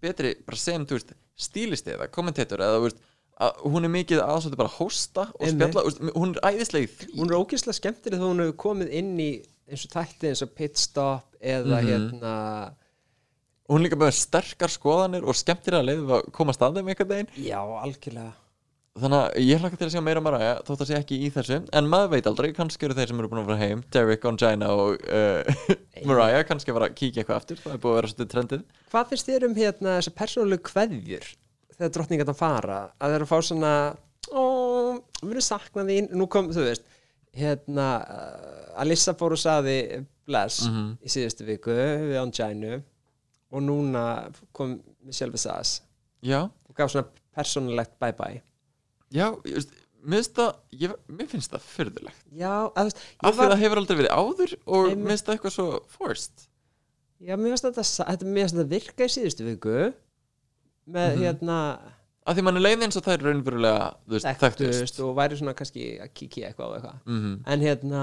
[0.00, 2.98] betri bara sem þú veist, stílisti eða kommentator eða veist,
[3.38, 5.68] að hún er mikið aðsvöldi bara hósta og Einmitt.
[5.70, 8.90] spjalla veist, hún er æðislega í því Hún er ógeðslega skemmtileg þó hún hefur komið
[8.98, 9.30] inn í
[9.68, 11.88] eins og þætti eins og Pit Stop eða Mhm.
[11.92, 12.34] hérna
[13.68, 17.08] hún er líka með sterkar skoðanir og skemmtir að leiða að komast að þeim einhvern
[17.12, 18.32] veginn Já, algjörlega
[19.02, 21.58] þannig að ég hlaka til að sjá meira Mariah þótt að sé ekki í þessu.
[21.78, 24.70] En maður veit aldrei, kannski eru þeir sem eru búin að fara heim Derek, Ongina
[24.74, 25.64] og uh,
[26.08, 27.62] Mariah kannski að fara að kíkja eitthvað aftur.
[27.62, 28.66] Það er búið að vera svolítið trendið.
[28.92, 31.32] Hvað finnst þér um hérna þessar persónulegu kveðjur
[31.78, 32.82] þegar drottningarna fara?
[32.98, 33.72] Að þeir eru að fá svona
[34.28, 34.44] ó,
[35.22, 36.12] við erum saknað þín.
[36.18, 36.86] Nú kom, þú veist
[37.38, 39.80] hérna, uh, Alissa fór og saði
[40.28, 42.78] bless í síðustu viku við Anginu
[43.48, 44.04] og núna
[44.52, 44.76] kom
[45.06, 45.80] Michelle Visage
[46.24, 48.42] já, og gaf svona persónulegt bye bye
[49.14, 49.68] já, ég
[50.08, 51.64] veist það, ég, mér finnst það
[52.78, 55.68] að, veist, af því það hefur aldrei verið áður og mér finnst það eitthvað svo
[55.98, 56.44] forced.
[57.18, 58.32] Já, mér finnst þetta, þetta
[58.70, 59.78] virka í síðustu viku
[60.88, 61.22] með Mhm.
[61.24, 61.56] hérna
[62.28, 63.84] af því mann er leiði eins og það er raunverulega
[64.38, 66.98] þekktust og væri svona kannski að kíkja eitthvað og eitthvað.
[67.08, 68.02] Mm en hérna,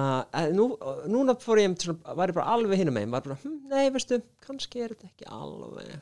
[0.58, 0.66] nú,
[1.14, 1.70] núna fór ég
[2.18, 5.30] var ég bara alveg hinum megin var bara, hm, nei, veistu, kannski er þetta ekki
[5.30, 5.94] alveg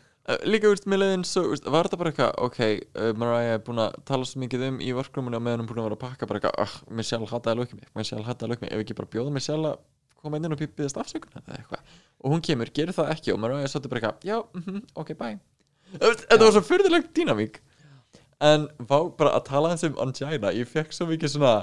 [0.48, 2.60] líka, veist, mér leiði eins og, veist, var þetta bara eitthvað ok,
[2.96, 5.72] uh, Mariah er búin að tala svo mikið um í workroomunni og meðan hún er
[5.72, 8.66] búin að vera að pakka bara eitthvað, uh, Michelle hataði lögum mig Michelle hataði lögum
[8.68, 9.84] mig, ef ekki bara bjóða Michelle að
[10.24, 11.94] koma inn og býðast afsökunar eða eitthvað.
[12.24, 15.36] Og hún kemur, gerir það ekki og Mariah svolítið bara eitthvað, já, mhm, ok, bye.
[16.00, 17.60] Þetta var svo fyrðilegt dýnamík
[18.44, 21.54] en vá bara að tala eins um Angina, ég fekk svo mikið svona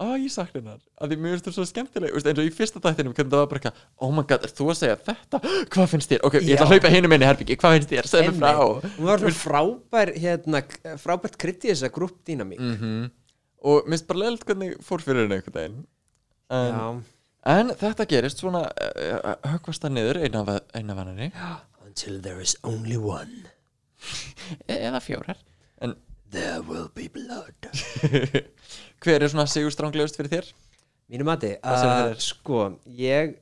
[0.00, 2.14] að ég sakna hennar, að því mér finnst þú svo skemmtileg.
[2.16, 4.54] Veist, eins og í fyrsta þættinum hvernig það var bara eitthvað oh my god, er
[4.56, 5.40] þú að segja þetta?
[5.74, 6.24] Hvað finnst þér?
[6.28, 8.10] Ok, ég ætla að hlaupa hinum inn í herbyggi, hvað finnst þér?
[8.10, 8.90] Segðu mér frá.
[8.96, 10.62] Hún var frábær hérna,
[11.04, 13.08] frábært krytti í þessa grúpp dýnamík mm
[13.60, 15.80] og mér finnst bara leilt hvernig fór fyrir henni einhvern veginn.
[16.56, 17.00] En,
[17.54, 21.30] en þetta gerist svona uh, höggvast það niður eina af, af hennari
[21.86, 23.44] until there is only one.
[24.70, 25.40] Eða fjórar.
[25.84, 25.96] En
[26.30, 27.70] there will be blood
[29.02, 30.50] hver er svona sigur stránglegust fyrir þér?
[31.10, 33.34] mínu mati, uh, sko ég,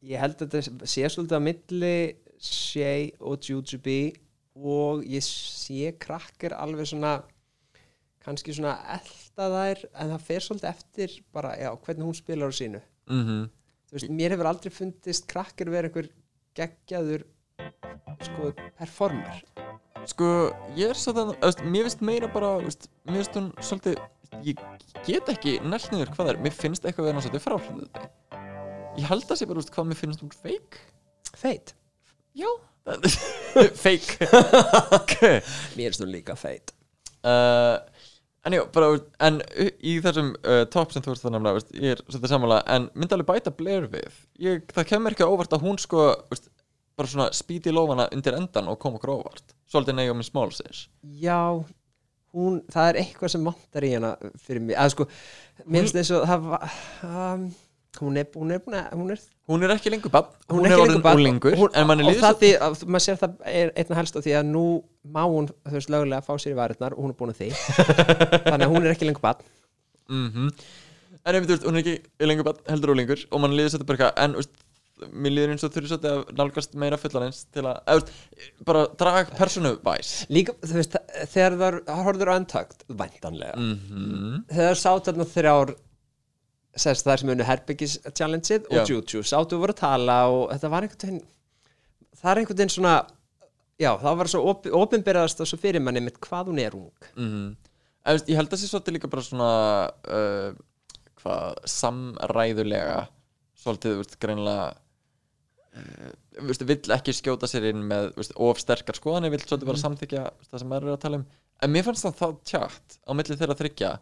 [0.00, 1.96] ég held að þetta sé svolítið á milli
[2.42, 4.14] Shay og Jujubee
[4.58, 7.20] og ég sé krakkar alveg svona
[8.22, 12.54] kannski svona elda þær en það fer svolítið eftir bara, já, hvernig hún spilar á
[12.54, 13.48] sínu Mm -hmm.
[13.88, 16.08] þú veist, mér hefur aldrei fundist krakkar vera einhver
[16.54, 17.24] geggjaður
[18.22, 19.42] sko, performer
[20.10, 20.28] Sko,
[20.74, 24.00] ég er svo þannig, veist, mér finnst meira bara, veist, mér finnst hún svolítið,
[24.42, 24.62] ég
[25.06, 28.40] get ekki nælt niður hvað það er, mér finnst eitthvað vera svolítið fráhrindið þetta.
[28.98, 30.82] Ég held að sé bara, veist, hvað mér finnst hún fake.
[31.38, 31.74] feit,
[32.34, 32.48] Já.
[33.84, 34.26] fake.
[34.98, 35.38] okay.
[35.78, 36.72] mér finnst hún líka feit
[37.22, 37.78] uh,
[38.42, 38.88] En já, bara,
[39.22, 39.36] en
[39.86, 42.88] í þessum uh, top sem þú veist það nefnilega, veist, ég er svolítið sammála, en
[42.98, 44.16] myndi alveg bæta Blair við.
[44.42, 46.50] Ég, það kemur ekki á óvart að hún sko, veist,
[47.02, 49.54] bara svona spýti lofana undir endan og kom okkur óvart.
[49.70, 50.86] Svolítið Naomi Smalls er.
[51.02, 51.42] já,
[52.32, 55.08] hún, það er eitthvað sem vantar í hana fyrir mig, að sko
[55.66, 56.76] mér finnst þess að það var
[57.08, 57.46] um,
[58.00, 58.62] hún er, hún er,
[58.96, 62.50] hún er Hún er ekki lengur bann, hún, er, orðin lengur úlingur, og það því,
[62.62, 64.62] að, maður sér það er einna helst á því að nú
[65.02, 67.40] má hún þú veist lögulega að fá sér í varirnar og hún er búin að
[67.42, 67.48] því.
[68.46, 69.50] Þannig að hún er ekki lengur barn.
[70.08, 70.52] Mm
[71.22, 74.22] En veist, hún er ekki lengur bann, heldur úlingur og manni líður svo bara eitthvað,
[74.24, 74.38] en
[75.12, 79.32] mér líður eins og þurfi svolítið að nálgast meira fullanins til að, eða, bara drag
[79.38, 80.12] personu væs.
[80.32, 80.98] líka, þú veist,
[81.34, 85.74] þegar það horfður á antakt, væntanlega Mm þegar sátt þarna þrjár
[86.82, 90.86] sérst það sem unnu Herbyggis challengeið og Juju, sáttu voru að tala og þetta var
[90.86, 91.26] einhvern veginn
[92.22, 92.94] það er einhvern veginn svona
[93.80, 96.92] já, það var svo op opinberaðast og svo fyrir manni með hvað hún er ung
[97.14, 97.48] -hmm.
[98.04, 99.50] en, veist, Ég held að sé svolítið líka bara svona,
[100.08, 100.54] uh,
[101.22, 103.06] hvað, samræðulega,
[103.54, 104.81] svolítið, þú veist, veist,
[106.68, 110.24] vill ekki skjóta sér inn með, þú veist, of sterkar skoðanir, vill svolítið bara samþykja
[110.26, 111.26] þú veist, það sem maður er að tala um.
[111.62, 113.92] En mér fannst það það tjátt á milli þeirra þryggja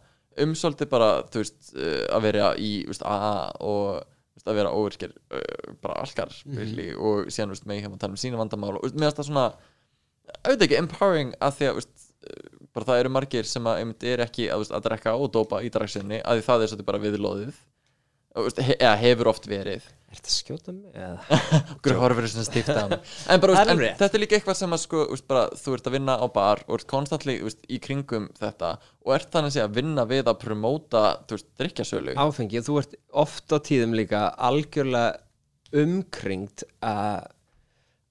[0.45, 2.71] um svolítið bara, veist, uh, að vera í,
[3.07, 3.33] AA
[3.67, 6.55] og að vera óvirkir, uh, bara alkar mm
[6.97, 8.77] og síðan, með að tala um sína vandamál.
[8.79, 9.47] Og, mér finnst það svona
[10.41, 11.83] auðvitað ekki empowering að því að,
[12.71, 13.83] bara það eru margir sem að
[14.15, 17.03] er ekki að, að drekka og dópa í dragsinni, að því það er svolítið bara
[17.05, 17.61] viðlóðið
[18.31, 19.87] eða hefur oft verið.
[20.11, 20.91] Er þetta að skjóta mig?
[23.31, 26.17] En, bara, en þetta er líka eitthvað sem að sko, bara, þú ert að vinna
[26.19, 27.37] á bar og ert konstantli
[27.71, 28.73] í kringum þetta
[29.05, 33.55] og ert þannig að að vinna við að promóta drikkjasölu Áfengi, og þú ert oft
[33.55, 35.21] á tíðum líka algjörlega
[35.81, 37.23] umkringt uh,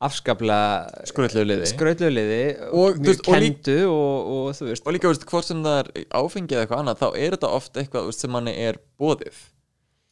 [0.00, 1.68] afskaplega skröldlegu liði.
[1.68, 2.42] skrautlegu liði
[2.72, 4.86] Og, mjög veist, og kendu og, og þú veist.
[4.86, 7.80] Og líka, veist, hvort sem það er áfengi eða eitthvað annað þá er þetta oft
[7.82, 9.48] eitthvað sem manni er bóðið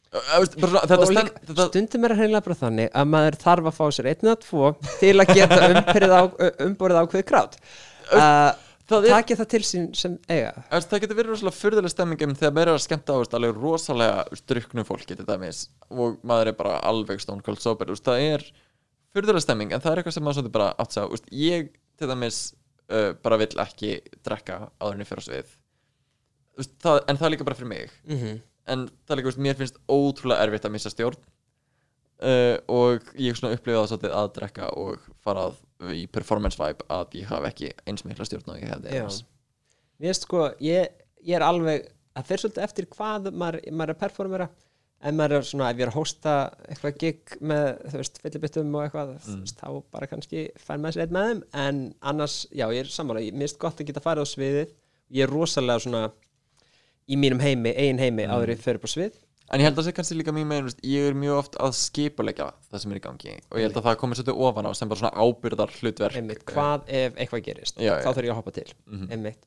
[0.09, 4.71] Þetta, stundum er hreinlega bara þannig að maður þarf að fá sér einn eða tvo
[4.97, 6.21] til að geta umborið á,
[6.65, 7.59] umborið ákveð krát.
[8.09, 8.49] Uh,
[8.89, 10.55] það takið það til sín sem eiga.
[10.73, 14.41] Það getur verið rosalega furðulega stemming um þegar maður er að skemmta á alveg rosalega
[14.49, 18.49] druknu fólki og maður er bara alveg stone cold sober það er
[19.13, 22.43] furðulega stemming en það er eitthvað sem maður svolítið bara átt veist, ég til dæmis
[22.89, 25.57] uh, bara vill ekki drekka áður en ég fyrir á svið.
[26.59, 27.99] Veist, það, en það er líka bara fyrir mig.
[28.09, 28.39] Mm -hmm.
[28.73, 31.19] En það er líka, veist, mér finnst ótrúlega erfitt að missa stjórn.
[32.19, 35.59] Uh, og ég svona upplifa það svolítið að drekka og fara að,
[35.95, 39.21] í performance vibe að ég hafi ekki eins mikla stjórn og ég hefði annars.
[39.99, 40.89] Mér finnst sko, ég,
[41.23, 41.85] ég er alveg
[42.19, 44.49] að fyrir svolítið eftir hvað maður, maður er að performera.
[44.99, 46.31] En maður er svona, ef ég er að hósta
[46.67, 49.45] eitthvað gig með, þú veist, fyllibittum og eitthvað, Mm.
[49.61, 51.79] þá bara kannski fær maður sér einn með þeim, en
[52.11, 54.73] annars já, ég er sammála, ég- finnst gott að geta farið á sviðið.
[55.15, 56.01] Ég er rosalega svona
[57.09, 58.31] í mínum heimi, eigin heimi Mm.
[58.35, 59.13] áður ég fyrir á svið.
[59.51, 61.71] En ég held að það sé kannski líka mín megin, ég er mjög oft að
[61.73, 64.71] skipulegja það sem er í gangi og ég held að það komið svolítið ofan á
[64.77, 67.77] sem bara svona ábyrðar hlutverk einmitt, hvað ef eitthvað gerist?
[67.81, 69.07] Já, þá þarf ég að hoppa til, Mhm.
[69.11, 69.41] einmitt.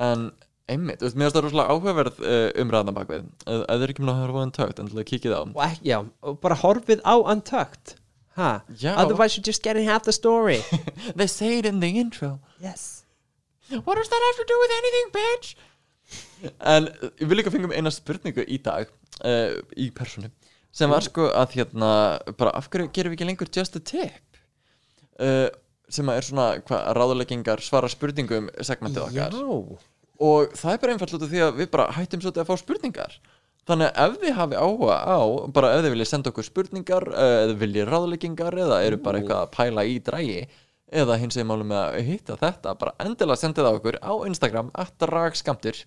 [0.00, 0.32] En
[0.70, 4.20] einmitt, mér finnst það rosalega áhugaverð uh, umræðan bakvið ef þið eru ekki með að
[4.24, 5.40] horfa á en að kíkið á.
[5.44, 7.96] Og ekki, já, og bara horfið á Untucked.
[8.36, 8.94] Ha, Já.
[8.96, 10.62] otherwise you're just getting half the story.
[11.16, 12.38] They say it in the intro.
[12.62, 13.04] Yes.
[13.68, 15.54] What does that have to do with anything, bitch?
[16.72, 16.88] En
[17.20, 18.88] vil líka fengum eina spurningu í dag
[19.24, 20.30] uh, í personu
[20.70, 21.90] sem var sko að hérna
[22.38, 24.38] bara af hverju gerum við ekki lengur just a tip?
[25.20, 25.48] Uh,
[25.90, 29.34] sem að er svona hvað ráðleggingar svara spurningum segmentið okkar.
[29.34, 29.90] Já,
[30.20, 32.62] og það er bara einfalt út af því að við bara hættum svolítið að fá
[32.62, 33.18] spurningar.
[33.68, 35.20] Þannig að ef þið hafi áhuga á
[35.58, 39.52] bara ef þið viljið senda okkur spurningar eða viljið ráðleggingar eða eru bara eitthvað að
[39.56, 40.40] pæla í drægi
[40.90, 44.70] eða hins vegar málum með að hitta þetta bara endilega sendið það okkur á Instagram
[44.74, 45.82] að dragskamtur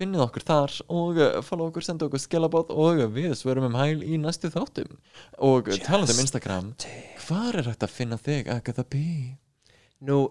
[0.00, 4.00] finnið okkur þar og uh, follow okkur, senda okkur skilabóð og við sverum um hæl
[4.00, 4.96] í næstu þáttum.
[5.38, 6.72] Og Just talandi um Instagram.
[7.26, 9.02] hvar er hægt að finna þig Agatha P?
[10.00, 10.30] nú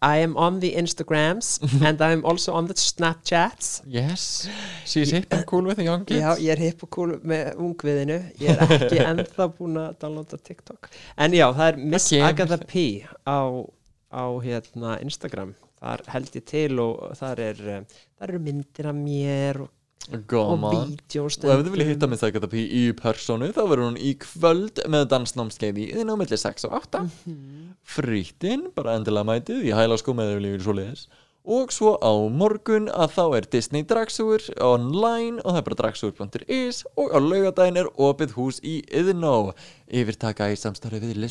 [0.00, 3.82] I am on the Instagrams and I'm also on the Snapchats.
[3.84, 4.48] Yes,
[4.86, 6.20] she's hip and cool with the young kids.
[6.20, 8.18] Já, ég er hipp og cool með ungviðinu.
[8.38, 10.90] Ég er ekki ennþá búin að downloada TikTok.
[11.18, 12.12] En já, það er Miss.
[12.12, 12.84] Agatha P
[13.26, 13.42] á,
[14.14, 18.96] á hérna, Instagram Þar held ég til og þar er eh, þar eru myndir af
[18.98, 19.70] mér og,
[20.08, 23.86] og Gaman vídeos Og ef þið viljið hitta með Agatha P í personu þá verður
[23.86, 27.04] hún í kvöld með dansnámskeið í yðin á milli 6 og 8
[27.96, 31.08] Frýttinn, bara endilega mætið í hæla sko með þau viljið svo leiðis
[31.48, 36.82] Og svo á morgun að þá er Disney Dragsúr online og það er bara dragsúr.is
[36.92, 39.54] og á laugadaginn er opið hús í Yðnó
[39.88, 41.22] Yfirtaka í samstarfi við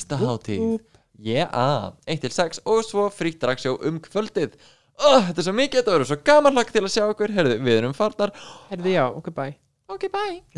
[1.20, 4.52] listahátíð Yeah, 1 til 6 og svo frýtt dragsjó um kvöldið.
[4.98, 7.78] Oh, Þetta er svo mikið, þetta verður svo gamanlagt til að sjá okkur Herðu, við
[7.82, 8.32] erum farnar.
[8.72, 9.56] Herði já, ok, bye.
[9.88, 10.42] Ok, bye.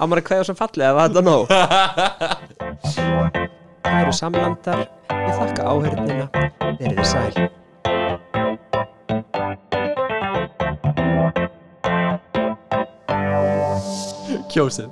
[0.00, 1.46] Á maður að kveða sem fallið eða þetta nóg?
[3.86, 4.80] Það eru samlandar
[5.14, 6.26] Ég þakka áhörnina
[6.80, 7.34] Verið þið sæl.
[14.50, 14.90] Kjósið